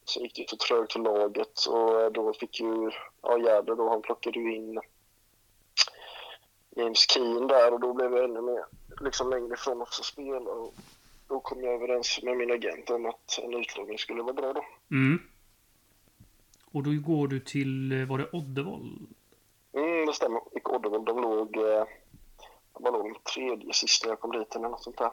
[0.05, 2.91] så gick det för trögt för laget och eh, då fick ju,
[3.23, 4.81] ja Gärde då, han plockade ju in
[6.77, 8.65] James Keen där och då blev jag ännu mer,
[9.01, 10.75] liksom längre ifrån oss att spela och
[11.31, 14.65] då kom jag överens med min agent om att en utlåning skulle vara bra då.
[14.91, 15.19] Mm.
[16.73, 19.07] Och då går du till, eh, var det Oddevold?
[19.73, 20.39] Mm, det stämmer.
[20.39, 21.85] I Oddevold, de låg, eh,
[22.75, 25.11] de låg de tredje sist när jag kom dit eller något sånt där.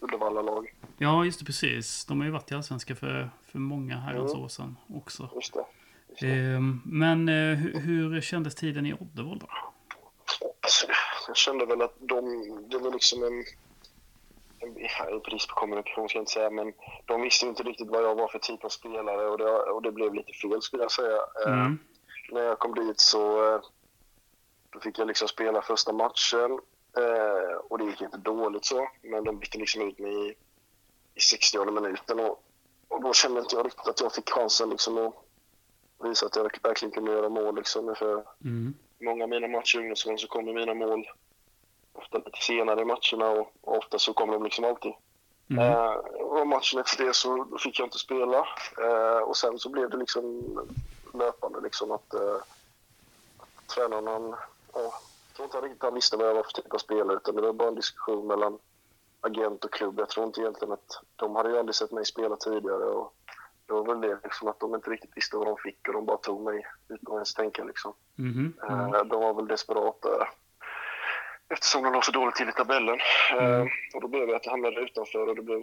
[0.00, 2.04] Uddevalla-lag, Ja, just det, precis.
[2.04, 4.44] De har ju varit i Allsvenskan för, för många herrans Mm.
[4.44, 5.30] år sedan också.
[5.34, 5.64] just det.
[6.08, 6.28] Just det.
[6.28, 9.46] Ehm, men eh, hur, hur kändes tiden i Oddevold då?
[10.60, 10.86] Alltså,
[11.28, 12.24] jag kände väl att de,
[12.70, 13.44] det var liksom en,
[14.62, 16.72] en brist på kommunikation ska jag inte säga, men
[17.06, 19.82] de visste ju inte riktigt vad jag var för typ av spelare och det, och
[19.82, 21.16] det blev lite fel skulle jag säga.
[21.46, 21.78] Eh, Mm.
[22.30, 23.60] när jag kom dit så eh,
[24.70, 26.50] då fick jag liksom spela första matchen
[26.96, 30.34] eh, och det gick inte dåligt så, men de bytte liksom ut mig i,
[31.14, 32.42] i 60 minuten och,
[32.88, 35.14] och då kände inte jag riktigt att jag fick chansen liksom att
[36.04, 37.94] visa att jag verkligen kunde göra mål liksom.
[37.98, 38.74] För Mm.
[39.00, 41.04] många av mina matcher i ungdomsskolan så kommer mina mål
[41.92, 44.92] ofta lite senare i matcherna och, och ofta så kommer de liksom alltid.
[45.50, 45.72] Mm.
[45.72, 48.46] Eh, och matchen efter det så fick jag inte spela
[48.78, 50.42] eh, och sen så blev det liksom
[51.14, 52.36] löpande liksom att, eh,
[53.36, 54.36] att tränaren han,
[54.72, 54.80] ja,
[55.28, 57.36] jag tror inte han riktigt han visste vad jag var för typ av spelare utan
[57.36, 58.58] det var bara en diskussion mellan
[59.20, 59.98] agent och klubb.
[59.98, 63.14] Jag tror inte egentligen att de hade ju aldrig sett mig spela tidigare och
[63.66, 66.06] det var väl det liksom att de inte riktigt visste vad de fick och de
[66.06, 67.92] bara tog mig utan att ens tänka liksom.
[68.68, 69.08] Eh, Mm.
[69.08, 70.28] De var väl desperata
[71.52, 72.98] eftersom de låg så dåligt till i tabellen.
[73.38, 73.68] Eh, Mm.
[73.94, 75.62] Och då blev det att jag hamnade utanför och det blev,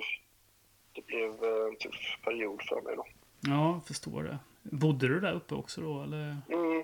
[0.96, 3.06] det blev eh, en tuff period för mig då.
[3.42, 4.40] Ja, jag förstår det.
[4.62, 6.38] Bodde du där uppe också då, eller?
[6.50, 6.84] Mm.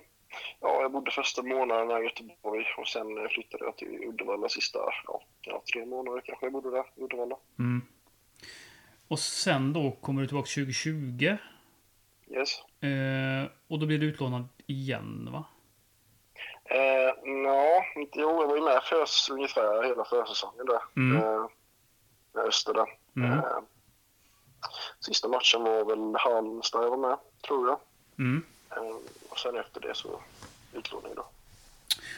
[0.60, 4.80] Ja, jag bodde första månaderna i Göteborg och sen eh, flyttade jag till Uddevalla sista
[5.42, 7.36] ja, tre månader kanske jag bodde där i Uddevalla.
[7.60, 7.82] Mm.
[9.08, 11.38] Och sen då kommer du tillbaka 2020.
[12.28, 12.60] Yes.
[12.84, 15.46] Eh, och då blir du utlånad igen, va?
[17.46, 20.82] Ja, inte, jo, jag var ju med för ungefär hela försäsongen där.
[20.96, 21.18] Mm.
[21.18, 21.46] Eh,
[22.34, 22.88] med Öster där.
[23.16, 23.32] Mm.
[23.32, 23.60] Eh,
[25.00, 27.80] sista matchen var väl Halmstad jag var med, tror jag.
[28.20, 28.44] Mm.
[28.70, 28.96] Eh,
[29.30, 30.20] och sen efter det så
[30.74, 31.26] utlåning då.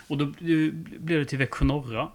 [0.09, 2.11] Och då blev du till Växjö Norra?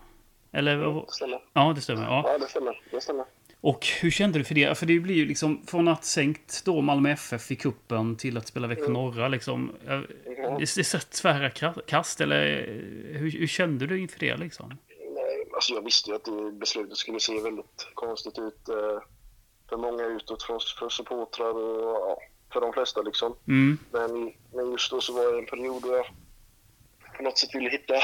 [0.52, 0.76] Eller?
[0.76, 1.42] Det stämmer.
[1.52, 2.02] Ja, det stämmer.
[2.02, 2.24] Ja.
[2.26, 2.80] Ja, det stämmer.
[2.90, 3.24] Det stämmer.
[3.62, 4.78] Och hur kände du för det?
[4.78, 8.46] För det blir ju liksom från att sänkt då Malmö FF i kuppen till att
[8.46, 8.92] spela Växjö Mm.
[8.92, 9.72] Norra liksom.
[9.86, 10.02] Ja.
[10.58, 11.50] Det är så tvära
[11.86, 14.78] kast eller eh, hur, hur kände du inför det liksom?
[14.98, 19.02] Nej, alltså jag visste ju att det beslutet skulle se väldigt konstigt ut eh,
[19.68, 22.18] för många utåt, för, för supportrar och ja,
[22.52, 23.36] för de flesta liksom.
[23.48, 23.78] Mm.
[23.90, 26.06] Men, men just då så var det en period då jag
[27.16, 27.94] på något sätt ville hitta,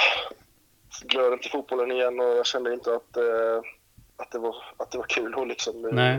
[1.02, 3.60] glöden till fotbollen igen och jag kände inte att, eh,
[4.18, 5.84] att, det, var, att det var kul då liksom.
[5.84, 6.18] eh, Nej.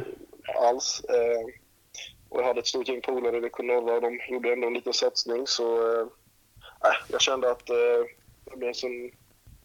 [0.55, 1.01] Alls.
[1.09, 1.53] Eh,
[2.29, 4.73] och jag hade ett stort gäng polare i Växjö norra och de gjorde ändå en
[4.73, 6.07] liten satsning så eh,
[6.83, 7.75] nej, jag kände att eh,
[8.45, 9.11] det blev en sån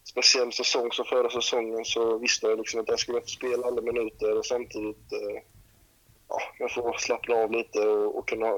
[0.03, 4.37] speciell säsong som förra säsongen så visste jag liksom att jag skulle spela alla minuter
[4.37, 5.41] och samtidigt eh,
[6.29, 8.51] ja, jag får slappna av lite och, och kunna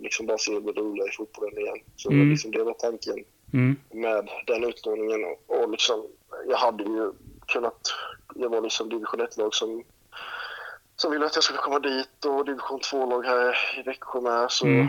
[0.00, 1.78] liksom bara se det roliga i fotbollen igen.
[1.96, 2.30] Så Mm.
[2.30, 3.76] liksom, det var tanken Mm.
[3.92, 5.24] med den utlåningen.
[5.24, 6.06] Och, och liksom,
[6.48, 7.12] jag hade ju
[7.52, 7.92] kunnat...
[8.34, 9.82] Det var liksom division 1-lag som,
[10.96, 14.50] som ville att jag skulle komma dit och division 2-lag här i Växjö med.
[14.50, 14.88] Så Mm.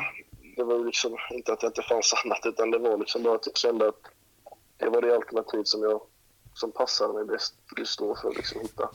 [0.56, 3.36] det var ju liksom inte att det inte fanns annat utan det var liksom bara
[3.36, 4.02] att jag kände att
[4.78, 6.02] det var det alternativ som jag
[6.54, 8.90] som passade mig bäst just då för att liksom hitta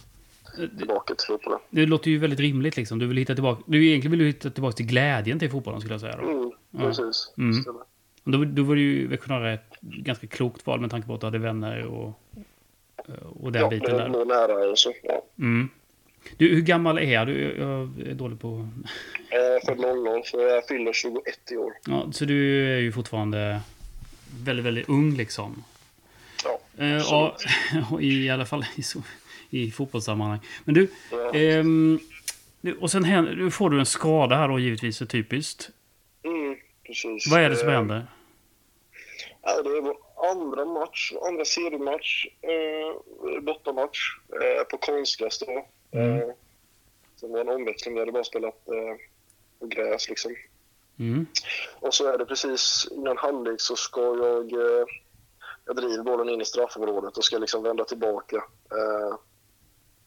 [0.79, 1.59] tillbaka till fotbollen.
[1.71, 2.99] det låter ju väldigt rimligt liksom.
[2.99, 3.63] Du vill hitta tillbaka...
[3.67, 6.23] Du egentligen vill du hitta tillbaka till glädjen till fotbollen skulle jag säga då.
[6.31, 6.79] Mm, Ja.
[6.81, 7.33] precis.
[7.39, 7.63] Mm.
[7.63, 7.83] Stämmer.
[8.25, 11.27] Då, då var det ju Växjö ett ganska klokt val med tanke på att du
[11.27, 12.21] hade vänner och,
[13.41, 14.25] och den Ja, biten där.
[14.25, 14.93] nära och så.
[15.03, 15.23] Ja.
[15.39, 15.69] Mm.
[16.37, 17.57] Du, hur gammal är du?
[17.59, 18.69] Jag är dålig på...
[19.31, 21.73] Jag är född 00 så jag fyller 21 i år.
[21.87, 23.61] Ja, så du är ju fortfarande
[24.45, 25.65] väldigt, väldigt ung liksom.
[26.45, 27.37] Ja, Eh, ja,
[27.91, 28.65] och i alla fall
[29.51, 30.39] i, i fotbollssammanhang.
[30.65, 31.33] Men du, Ja.
[32.61, 35.71] du- och sen händer, får du en skada här då givetvis, är typiskt.
[36.25, 37.31] Mm, precis.
[37.31, 38.07] Vad är det som Eh, händer?
[39.43, 43.99] Ja, det är vår andra match, andra seriematch, eh, bortamatch
[44.43, 45.67] eh, på konstgräs då.
[45.91, 46.21] Mm.
[46.21, 46.35] Eh,
[47.21, 48.97] det var en omväxling, vi hade bara spelat eh,
[49.59, 50.37] på gräs liksom.
[50.99, 51.27] Mm.
[51.81, 54.87] Och så är det precis innan halvlek så ska jag, eh,
[55.65, 58.37] jag driver bollen in i straffområdet och ska liksom vända tillbaka.
[58.71, 59.19] Eh,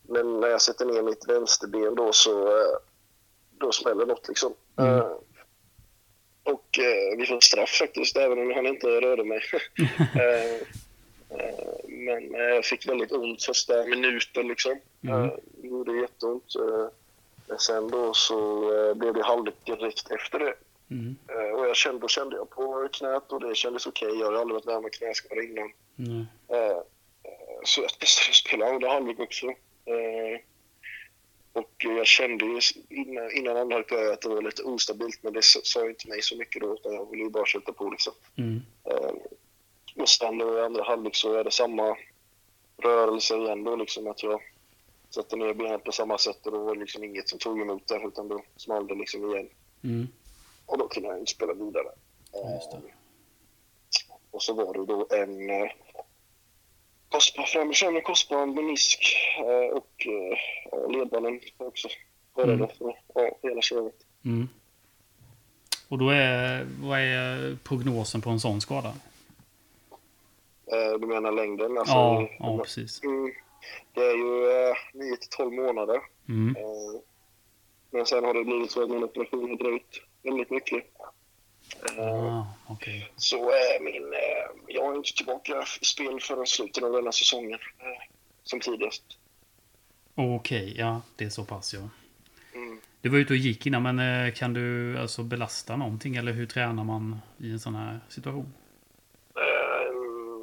[0.02, 2.78] men när jag sätter ner mitt vänsterben då så eh,
[3.52, 4.54] då smäller något liksom.
[4.78, 5.04] Mm.
[6.54, 9.42] Och eh, vi får straff faktiskt, även om han inte rörde mig.
[10.16, 10.54] eh,
[11.40, 14.80] eh, men eh, jag fick väldigt ont första minuten liksom.
[15.04, 15.24] Mm.
[15.24, 15.32] Eh,
[15.62, 16.54] det gjorde jätteont.
[17.60, 18.36] Sen då så
[18.96, 20.54] blev det halvlek direkt efter det.
[20.92, 21.16] Mm.
[21.56, 24.20] Och jag kände, då kände jag på knät och det kändes okej.
[24.20, 25.72] Jag har aldrig varit med om en knäskada innan.
[26.48, 26.78] Eh,
[27.64, 29.48] så jag testade att spela andra halvlek också.
[31.60, 35.24] Eh, och jag kände ju innan, innan andra halvlek började att det var lite ostabilt
[35.24, 37.74] men det sa ju inte mig så mycket då utan jag ville ju bara köta
[37.74, 38.14] på liksom.
[38.38, 38.62] Mm.
[38.84, 39.14] Eh,
[39.96, 41.98] och sen då i andra halvlek så är det samma
[42.78, 44.42] rörelse igen då liksom att jag
[45.10, 47.88] sätter ner benet på samma sätt och då var det liksom inget som tog emot
[47.88, 49.50] där utan då small det liksom igen.
[49.84, 50.08] Mm.
[50.66, 51.88] Och då kunde jag inte spela vidare.
[52.32, 52.94] Ja, det.
[54.32, 55.72] Och så var det då en eh,
[57.10, 60.38] korsband, främre känner korsband, menisk eh, och eh,
[60.72, 61.88] ja, ledbanden också.
[62.44, 62.68] Mm.
[62.68, 63.96] för ja, hela köret.
[64.26, 64.50] Mm.
[65.90, 66.68] Och då är...
[66.82, 68.94] Vad är prognosen på en sån skada?
[70.72, 71.78] Eh, du menar längden?
[71.78, 73.04] Alltså, Ja, ja precis.
[73.04, 73.32] mm,
[73.94, 76.02] det är ju eh, 9 till 12 månader.
[76.30, 76.56] Mm.
[76.56, 77.02] Eh,
[77.92, 80.84] men sen har det blivit så att min operation har dröjt väldigt mycket.
[81.98, 83.12] Eh, Ah, okej.
[83.16, 84.14] Så är min...
[84.14, 87.60] Eh, jag är inte tillbaka i spel förrän slutet av denna säsongen.
[87.80, 88.04] Eh,
[88.44, 89.04] som tidigast.
[90.16, 91.02] Okej, ja.
[91.16, 91.90] Det är så pass ja.
[92.54, 92.80] Mm.
[93.02, 96.16] Du var ute och gick innan, men eh, kan du alltså belasta någonting?
[96.16, 98.54] Eller hur tränar man i en sån här situation?
[99.36, 99.94] Eh,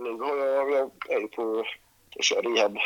[0.03, 1.67] nu har jag, jag är på,
[2.15, 2.79] jag kör rehab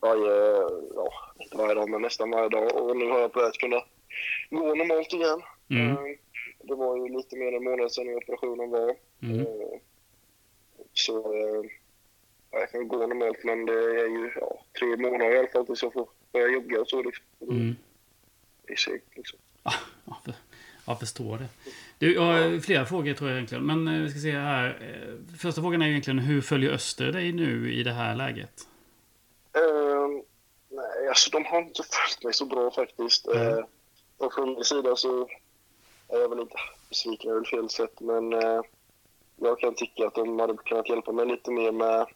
[0.00, 0.62] varje,
[0.94, 3.82] ja, inte varje dag men nästan varje dag och nu har jag börjat kunna
[4.50, 5.42] gå normalt igen.
[5.70, 6.16] Mm.
[6.62, 8.96] Det var ju lite mer än en månad sedan operationen var.
[9.22, 9.40] Mm.
[9.40, 9.78] Eh,
[10.92, 11.70] så eh,
[12.50, 15.66] ja, jag kan gå normalt men det är ju ja, tre månader i alla fall
[15.66, 17.02] tills jag får börja jogga och så.
[17.02, 17.24] Liksom.
[17.40, 17.76] Mm.
[18.66, 19.38] Det är segt liksom.
[19.62, 19.72] Ja,
[20.24, 20.34] för,
[20.86, 21.48] jag förstår det.
[21.98, 23.66] Du, jag har flera frågor tror jag egentligen.
[23.66, 24.78] Men eh, vi ska se här.
[25.38, 28.68] Första frågan är egentligen hur följer Öster dig nu i det här läget?
[29.52, 30.22] Ehm,
[30.68, 33.26] nej, alltså de har inte följt mig så bra faktiskt.
[33.26, 33.46] Mm.
[33.46, 33.64] Uh,
[34.16, 35.28] och från min sida så
[36.12, 36.56] är jag väl inte
[36.88, 38.60] besviken, är väl fel sätt, men eh,
[39.36, 42.06] jag kan tycka att de hade kunnat hjälpa mig lite mer med,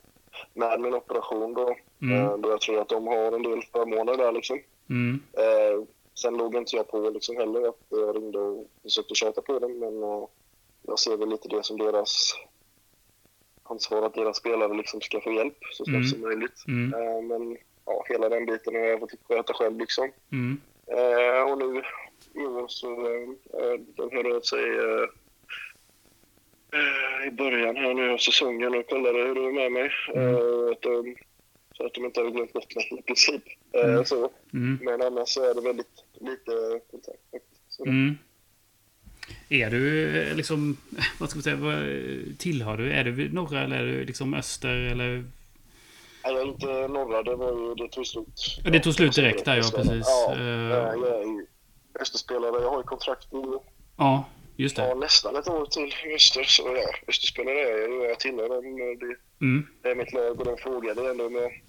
[0.54, 1.76] med min operation då.
[2.02, 2.16] Mm.
[2.26, 4.60] Eh, då jag tror att de har en del förmåner där liksom.
[4.90, 5.20] Mm.
[5.32, 5.82] Eh,
[6.14, 9.78] sen låg inte jag på liksom heller att jag ringde och försökte tjata på dem,
[9.78, 10.24] men eh,
[10.82, 12.34] jag ser väl lite det som deras
[13.62, 16.08] ansvar att deras spelare liksom ska få hjälp så snabbt Mm.
[16.08, 16.64] som möjligt.
[16.68, 16.94] Mm.
[16.94, 20.12] Eh, Men ja, hela den biten har jag fått sköta själv liksom.
[20.32, 20.60] Mm.
[20.86, 21.82] Eh, och nu
[22.36, 23.06] år så
[23.60, 25.08] eh, de hörde av sig eh,
[27.26, 29.90] i början här nu av säsongen och kollade hur det var med mig.
[30.14, 30.34] Mm.
[30.34, 31.16] Eh, att de,
[31.76, 33.42] så att de inte har glömt bort mig i princip.
[33.72, 34.04] Mm.
[34.04, 34.30] så.
[34.52, 34.78] Mm.
[34.82, 37.80] Men annars så är det väldigt lite kontakt faktiskt.
[37.80, 38.18] Mm.
[39.48, 40.76] Är du liksom,
[41.20, 41.78] vad ska man säga, vad,
[42.38, 42.92] tillhör du?
[42.92, 45.24] Är du norra eller är du liksom öster eller?
[46.24, 47.22] Nej, inte norra.
[47.22, 47.74] Det var ju...
[47.74, 48.60] Det tog slut.
[48.64, 50.06] Det tog slut direkt där, ja, precis.
[50.06, 51.46] Ja, jag är
[52.00, 52.62] Österspelare.
[52.62, 53.58] Jag har ju kontrakt nu.
[53.96, 54.24] Ja,
[54.56, 54.94] just Ja, det.
[54.94, 56.44] nästan ett år till Öster.
[56.44, 58.02] Så ja, Österspelare är jag ju.
[58.08, 58.76] Jag tillhör dem.
[59.00, 59.66] Det, Mm.
[59.82, 61.62] det är mitt lag och de frågade ändå om jag,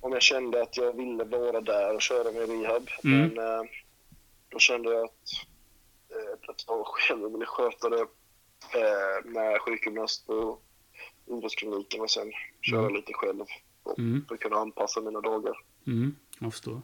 [0.00, 2.88] om jag kände att jag ville vara där och köra med rehab.
[3.04, 3.20] Mm.
[3.28, 3.62] Men eh,
[4.48, 5.10] då kände jag att,
[6.10, 8.00] eh, att jag själv ville sköta det
[8.74, 10.62] eh, med sjukgymnast och
[11.26, 12.94] idrottskliniken och sen köra Mm.
[12.94, 13.44] lite själv
[13.82, 14.24] och, Mm.
[14.28, 15.54] för att kunna anpassa mina dagar.
[15.86, 16.80] Mm, jag förstår.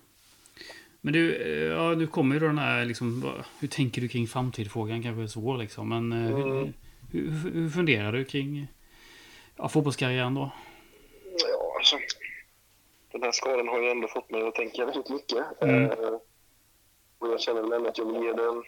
[1.05, 4.27] Men du, eh, ja, nu kommer ju då den här liksom, hur tänker du kring
[4.27, 5.03] framtidsfrågan?
[5.03, 6.73] Kanske svår liksom, men eh, hur, Mm.
[7.13, 8.67] hur, hur funderar du kring
[9.57, 10.51] ja, fotbollskarriären då?
[11.25, 11.97] Ja, alltså,
[13.13, 15.63] den här skadan har ju ändå fått mig att tänka väldigt mycket.
[15.63, 15.85] Mm.
[15.85, 16.19] Eh,
[17.19, 18.63] och jag känner väl ändå att jag vill ge den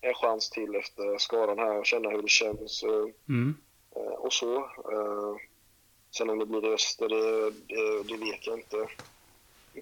[0.00, 2.84] en chans till efter skadan här och känna hur det känns.
[3.28, 3.56] Mm,
[3.96, 4.56] Eh, och så.
[4.58, 5.36] Eh,
[6.16, 8.76] sen om det blir det öster, det, det, det vet jag inte.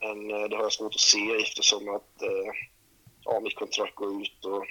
[0.00, 2.52] Men eh, det har jag svårt att se eftersom att eh,
[3.24, 4.66] ja, mitt kontrakt går ut och,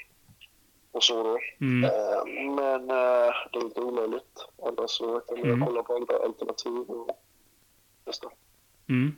[0.92, 1.40] och så då.
[1.66, 4.46] mm, Eh, men eh, det är inte omöjligt.
[4.68, 5.66] Annars så kan jag Mm.
[5.68, 7.20] kolla på andra alternativ och
[8.06, 8.28] testa.
[8.90, 9.16] mm.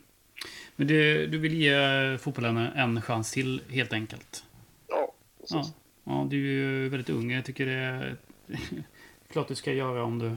[0.76, 4.44] Men du, du vill ge fotbollen en chans till helt enkelt?
[4.88, 5.56] Ja, precis.
[5.56, 5.72] Ja,
[6.04, 7.30] ja du är ju väldigt ung.
[7.32, 8.16] Jag tycker det är
[9.32, 10.36] klart du ska göra om du,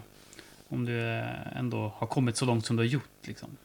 [0.67, 3.03] om du eh, ändå har kommit så långt som du har gjort.
[3.27, 3.57] Liksom.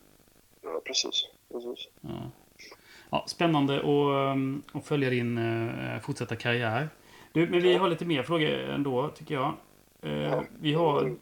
[0.63, 1.27] Ja, precis.
[1.75, 1.93] Precis.
[2.01, 2.31] Ja.
[3.11, 6.89] Ja, spännande att, um, att följa din uh, fortsatta karriär.
[7.33, 9.55] Du, men vi har lite mer frågor ändå, tycker jag.
[10.03, 11.17] Eh, vi, har,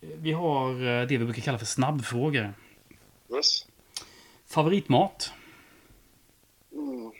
[0.00, 2.54] vi har eh, det vi brukar kalla för snabbfrågor.
[3.34, 3.66] Yes.
[4.46, 5.32] Favoritmat?
[6.72, 7.12] Mm.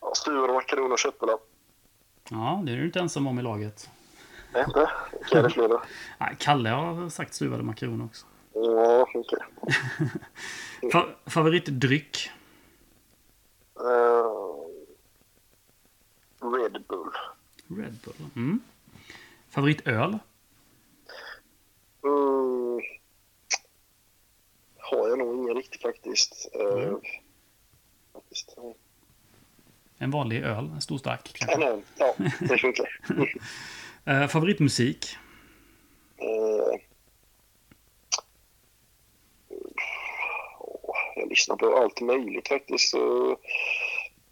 [0.00, 1.36] Ja, stuvar och makaroner och köttbullar.
[2.30, 3.90] Ja, det är du inte ensam om i laget.
[4.52, 4.90] Nej, inte?
[6.18, 8.26] Nej, Kalle har sagt stuvade makaroner också.
[8.54, 9.38] Ja, okej.
[10.92, 12.30] Fa- favoritdryck?
[13.76, 14.32] Eh,
[16.40, 17.10] Red Bull.
[17.82, 18.14] Red Bull.
[18.36, 18.60] Mm.
[19.50, 20.18] Favoritöl?
[22.04, 22.80] Mm.
[24.78, 26.48] Har jag nog ingen riktigt faktiskt.
[26.54, 27.00] Eh, Mm.
[28.12, 28.52] faktiskt.
[28.56, 28.74] ja.
[29.98, 31.30] En vanlig öl, en stor stark.
[31.40, 31.58] Ja, kanske.
[31.70, 33.00] nej, ja, det funkar.
[34.04, 35.16] Eh, favoritmusik?
[36.16, 36.80] Eh,
[40.60, 42.94] åh, jag lyssnar på allt möjligt faktiskt.
[42.94, 43.36] Uh,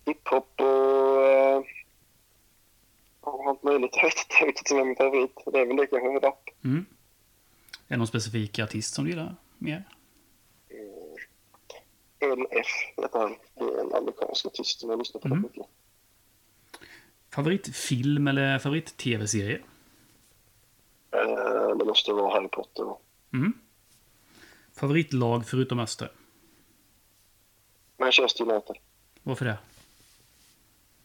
[0.06, 0.60] Hiphop
[3.22, 3.90] och uh, allt möjligt.
[3.96, 6.48] Jag vet inte, jag vet inte vad min favorit Det är väl det kanske, rap.
[6.64, 6.86] Mm.
[7.88, 9.84] Är det någon specifik artist som du gillar mer?
[12.22, 13.36] NF heter han.
[13.54, 15.42] Det är en amerikansk artist som jag lyssnar på Mm.
[15.42, 15.66] mycket.
[17.34, 19.60] Favoritfilm eller favorit-tv-serie?
[21.12, 22.94] Eh, det måste vara Harry Potter.
[23.32, 23.52] Mm.
[24.76, 26.10] Favoritlag förutom Öster?
[28.10, 28.76] Manchester United.
[29.22, 29.58] Varför det?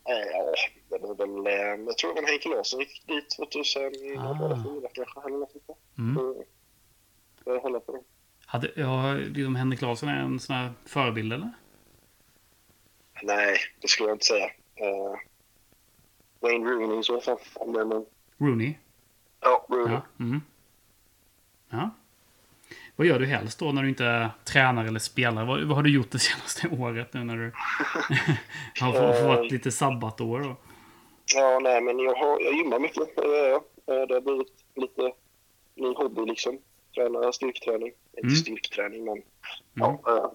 [0.09, 0.55] Eh, ja,
[0.89, 1.47] det var väl...
[1.47, 4.89] Eh, jag tror det var Henke Larsson gick dit 2004 Ah.
[4.93, 5.19] kanske.
[5.27, 5.77] Eller något sånt.
[5.97, 6.15] Mm.
[6.15, 6.43] Så,
[7.45, 8.01] Jag håller på det.
[8.45, 11.51] Hade, ja, liksom Henrik Larsson är en sån här förebild eller?
[13.23, 14.45] Nej, det skulle jag inte säga.
[14.45, 15.15] Uh,
[16.39, 17.37] Wayne Rooney i så fall.
[18.37, 18.73] Rooney?
[19.41, 19.93] ja, Rooney.
[19.93, 20.01] Ja.
[20.19, 20.41] Mm.
[21.69, 21.89] ja.
[22.95, 25.45] Vad gör du helst då när du inte är tränare eller spelare?
[25.45, 27.51] Vad, vad har du gjort det senaste året nu när du
[28.81, 30.39] har fått, fått lite sabbatår?
[30.39, 30.55] Då?
[31.35, 33.15] Ja, nej, men jag, har, jag gymmar mycket.
[33.15, 33.61] Det gör jag.
[34.01, 35.11] Eh, Det har blivit lite
[35.75, 36.59] ny hobby liksom.
[36.95, 37.91] Träna styrketräning.
[38.17, 38.23] Mm.
[38.23, 39.13] Inte styrketräning, men
[39.77, 39.97] Mm.
[40.05, 40.31] ja, äh,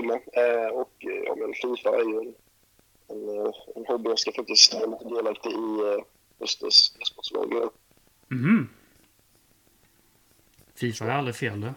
[0.00, 0.12] gymma.
[0.14, 2.34] Eh, och eh, ja, men Fifa är ju en,
[3.08, 4.10] en, eh, en hobby.
[4.10, 6.02] Jag ska faktiskt vara lite delaktig i
[6.40, 7.70] Östers e-sportslag.
[8.28, 8.68] Mhm.
[10.74, 11.72] Fifa är aldrig fel du.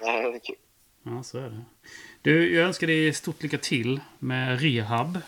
[0.00, 0.56] Nej, det är kul.
[1.18, 1.64] Ja, så är det.
[2.22, 5.18] Du, jag önskar dig stort lycka till med rehab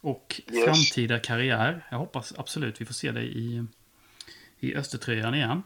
[0.00, 0.64] och Yes.
[0.64, 1.86] framtida karriär.
[1.90, 3.64] Jag hoppas absolut vi får se dig i,
[4.60, 5.62] i Östertröjan igen.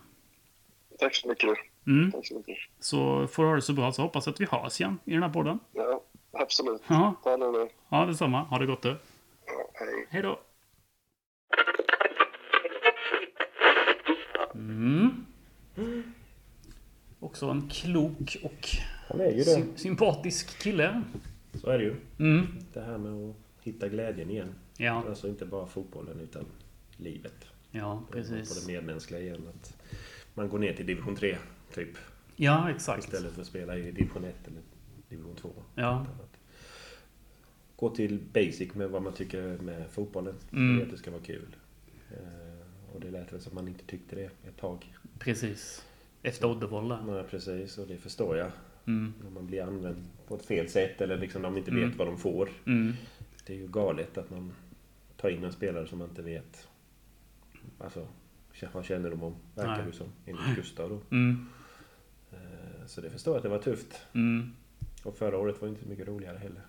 [0.99, 1.49] Tack så mycket.
[1.87, 2.13] Mm.
[2.13, 2.57] Tack så mycket.
[2.81, 5.23] Så får du ha det så bra, så hoppas att vi hörs igen i den
[5.23, 5.59] här podden.
[5.73, 6.03] Ja,
[6.33, 6.83] absolut.
[6.87, 7.69] Ja, Ta det nu.
[7.89, 8.43] ja detsamma.
[8.43, 8.89] Ha det gott du.
[9.47, 10.07] Ja, hej.
[10.11, 10.41] Hej då.
[14.55, 15.27] Mm.
[17.21, 18.69] Också en klok och
[19.19, 21.03] Han är ju sy- sympatisk kille.
[21.55, 21.95] Så är det ju.
[22.19, 22.47] Mm.
[22.73, 24.55] Det här med att hitta glädjen igen.
[24.77, 26.45] Ja, Alltså inte bara fotbollen utan
[26.97, 27.45] livet.
[27.71, 28.67] ja, På det precis.
[28.67, 29.43] medmänskliga igen.
[29.49, 29.77] Att
[30.35, 31.37] man går ner till division 3,
[31.75, 31.89] typ.
[32.37, 33.05] Ja, exakt.
[33.05, 34.61] Istället för att spela i division 1 eller
[35.09, 35.51] division 2.
[35.75, 36.07] Ja.
[36.23, 36.39] Att
[37.77, 40.35] Gå till basic med vad man tycker med fotbollen.
[40.53, 40.77] Mm.
[40.77, 41.57] Det att det ska vara kul.
[42.11, 44.95] Eh, Och det lät väl som man inte tyckte det ett tag.
[45.19, 45.85] Precis.
[46.23, 46.49] Efter
[46.89, 47.03] där.
[47.07, 47.79] Nej, precis.
[47.79, 48.51] Och det förstår jag.
[48.87, 49.13] Mm.
[49.23, 51.89] När man blir använd på ett fel sätt eller liksom de inte Mm.
[51.89, 52.49] vet vad de får.
[52.67, 52.93] Mm.
[53.47, 54.53] Det är ju galet att man
[55.17, 56.69] tar in en spelare som man inte vet
[57.79, 58.07] alltså,
[58.73, 59.87] har kännedom om, verkar Nej.
[59.87, 61.01] det som, enligt Gustav då.
[61.17, 61.47] Mm.
[62.33, 64.03] Eh, Så det förstår jag att det var tufft.
[64.13, 64.53] Mm.
[65.03, 66.63] Och förra året var inte så mycket roligare heller.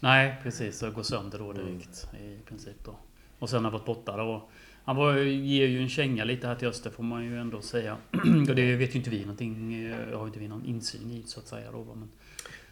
[0.00, 0.78] Nej, precis.
[0.78, 2.96] Så gå sönder då direkt i princip då.
[3.38, 4.48] Och sen har varit borta då.
[4.86, 7.96] Han var, ger ju en känga lite här till Öster får man ju ändå säga.
[8.48, 9.74] Och det vet ju inte vi någonting.
[9.84, 11.84] eh, Har inte vi någon insyn i så att säga då.
[11.84, 12.08] Men,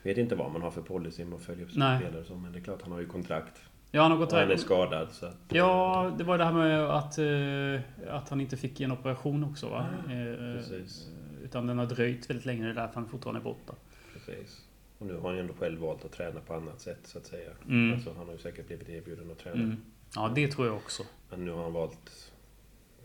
[0.02, 2.34] Vet inte vad man har för policy med att följa upp sina spelare och så,
[2.36, 3.62] men det är klart han har ju kontrakt.
[3.90, 5.36] ja, han har gått Och han är skadad så att...
[5.48, 9.68] Ja, det var det här med att, eh, att han inte fick en operation också
[9.68, 9.86] va?
[10.06, 11.08] Eh, Precis.
[11.44, 12.64] Utan den har dröjt väldigt länge.
[12.64, 13.72] Det är därför han fortfarande är borta.
[14.12, 14.60] Precis.
[14.98, 17.26] Och nu har han ju ändå själv valt att träna på annat sätt så att
[17.26, 17.50] säga.
[17.68, 17.94] Mm.
[17.94, 19.56] Alltså, han har ju säkert blivit erbjuden att träna.
[19.56, 19.76] Mm.
[20.14, 21.02] Ja, det tror jag också.
[21.30, 22.32] Men nu har han valt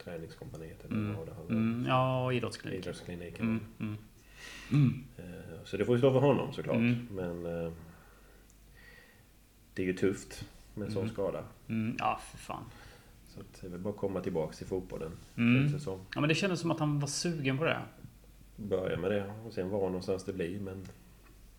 [0.03, 1.15] träningskompaniet eller Mm.
[1.17, 1.85] vad det han Mm.
[1.87, 2.79] Ja, idrottsklinik.
[2.79, 3.45] Idrottskliniken.
[3.45, 3.63] Mm.
[3.79, 3.97] Mm.
[4.71, 5.03] Mm.
[5.17, 6.75] Eh, Så det får ju stå för honom såklart.
[6.75, 7.07] Mm.
[7.11, 7.71] Men eh,
[9.73, 10.45] det är ju tufft
[10.75, 11.13] med en sån Mm.
[11.13, 11.43] skada.
[11.67, 11.95] Mm.
[11.99, 12.63] Ja, för fan.
[13.27, 15.11] Så att det är väl bara att komma tillbaks till fotbollen.
[15.37, 15.61] Mm.
[15.61, 15.99] känns det som.
[16.15, 17.81] Ja, men det kändes som att han var sugen på det.
[18.55, 20.59] Börja med det och sen var någonstans det blir.
[20.59, 20.85] Men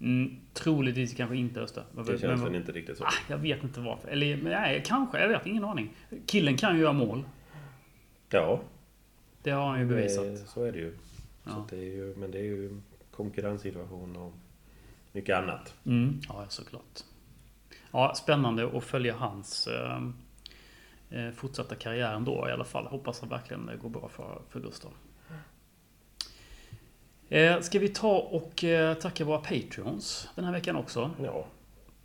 [0.01, 1.84] Mm, troligtvis kanske inte Öster.
[1.96, 3.05] Det känns men- väl inte riktigt så.
[3.05, 4.09] Ah, jag vet inte varför.
[4.09, 5.20] Eller nej, kanske.
[5.20, 5.90] Jag vet ingen aning.
[6.26, 7.24] Killen kan ju göra mål.
[8.30, 8.61] Ja,
[9.42, 10.48] Det har han ju det, bevisat.
[10.48, 10.94] så är det ju.
[11.44, 11.66] Ja.
[11.70, 12.14] det är ju.
[12.16, 12.80] Men det är ju
[13.11, 14.32] konkurrenssituation och
[15.12, 15.74] mycket annat.
[15.86, 16.20] Mm.
[16.28, 17.01] Ja, såklart.
[17.90, 20.03] Ja, spännande att följa hans eh,
[21.11, 22.86] eh, fortsatta karriär ändå i alla fall.
[22.86, 24.90] Hoppas att verkligen det går bra för, för Gustav.
[27.33, 31.11] Eh, ska vi ta och eh, tacka våra Patreons den här veckan också?
[31.24, 31.45] Ja,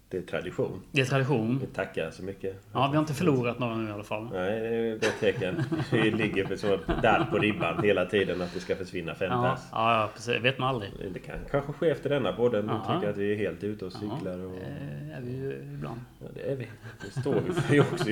[0.09, 0.82] det är tradition.
[0.91, 1.59] Det är tradition.
[1.59, 2.55] Vi tackar så mycket.
[2.73, 4.30] Ja, vi har inte förlorat några nu i alla fall.
[4.34, 5.63] Nej, det är ett gott tecken.
[5.91, 6.69] Vi ligger som
[7.01, 9.63] där på ribban hela tiden att det ska försvinna fem Ja, pers.
[9.71, 10.41] ja, precis.
[10.43, 10.91] vet man aldrig.
[11.13, 12.67] Det kan kanske ske efter denna podden.
[12.67, 12.95] Du Ja.
[12.95, 14.45] tycker att vi är helt ute och Ja, cyklar.
[14.45, 14.55] Och...
[14.55, 15.99] eh, är vi ju ibland.
[16.19, 16.67] Ja, det är vi.
[17.05, 18.05] Det står vi för också.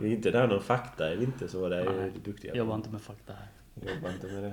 [0.00, 1.10] Vi är inte där någon fakta.
[1.12, 1.68] Är vi inte så?
[1.68, 2.54] Där är Nej, duktiga.
[2.54, 3.94] Jobbar inte med fakta här.
[3.94, 4.52] Jobbar inte med det.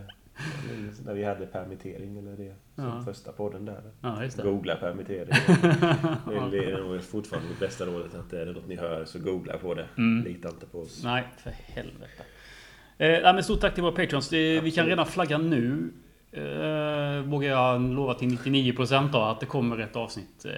[1.05, 2.55] När vi hade permittering eller det.
[2.75, 3.03] Som Ja.
[3.05, 3.81] första podden där.
[4.01, 4.21] Ja.
[4.43, 5.29] Googla permittering.
[6.51, 8.15] Det är nog fortfarande det bästa rådet.
[8.15, 9.87] Att är det något ni hör så googla på det.
[9.97, 10.25] Mm.
[10.25, 11.03] Lita inte på oss.
[11.03, 12.23] Nej, för helvete.
[12.97, 14.29] Eh, men stort tack till våra patrons.
[14.29, 15.93] Det, vi kan redan flagga nu.
[16.31, 20.51] Eh, vågar jag lova till 99% då att det kommer ett avsnitt eh,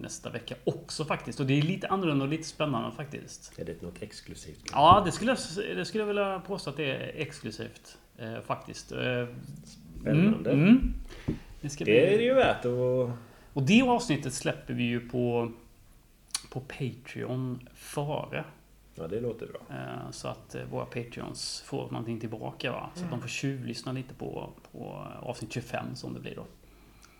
[0.00, 1.40] nästa vecka också faktiskt.
[1.40, 3.58] Och det är lite annorlunda och lite spännande faktiskt.
[3.58, 4.70] Är det något exklusivt?
[4.72, 7.98] Ja, det skulle jag, det skulle jag vilja påstå att det är exklusivt.
[8.18, 8.92] Eh, faktiskt.
[8.92, 9.26] Eh,
[10.00, 10.50] Spännande.
[10.50, 10.94] Mm, mm.
[11.60, 12.24] Det ska Det är bli...
[12.26, 13.16] ju värt att...
[13.52, 15.52] Och det avsnittet släpper vi ju på,
[16.50, 18.44] på Patreon före.
[18.94, 19.60] Ja, det låter bra.
[19.76, 22.72] Eh, Så att eh, våra Patreons får någonting tillbaka.
[22.72, 22.90] Va?
[22.94, 26.44] Så att de får tjuvlyssna lite på, på avsnitt 25 som det blir då.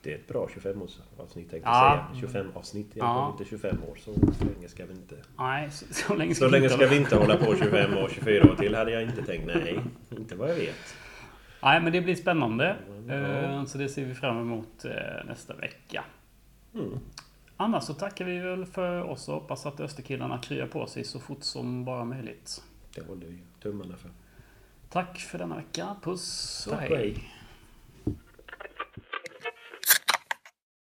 [0.02, 2.06] Det är ett bra 25-årsavsnitt tänkte Ja.
[2.12, 2.20] jag säga.
[2.42, 3.30] 25 avsnitt i Ja.
[3.32, 3.96] Inte 25 år.
[3.96, 4.10] Så
[4.44, 5.14] länge ska vi inte...
[5.38, 7.56] Nej, så, så länge ska Så vi länge inte ska hålla- vi inte hålla på
[7.56, 9.46] 25 år, 24 år till hade jag inte tänkt.
[9.46, 9.80] Nej,
[10.10, 10.94] inte vad jag vet.
[11.62, 12.76] Nej, men det blir spännande.
[13.08, 13.14] Ja.
[13.14, 14.92] Eh, Så det ser vi fram emot eh,
[15.26, 16.04] nästa vecka.
[16.74, 16.98] Mm.
[17.56, 21.20] Annars så tackar vi väl för oss och hoppas att Österkillarna kryar på sig så
[21.20, 22.62] fort som bara möjligt.
[22.94, 24.10] Det håller vi tummarna för.
[24.90, 25.96] Tack för denna vecka.
[26.02, 27.28] Puss och Tack hej.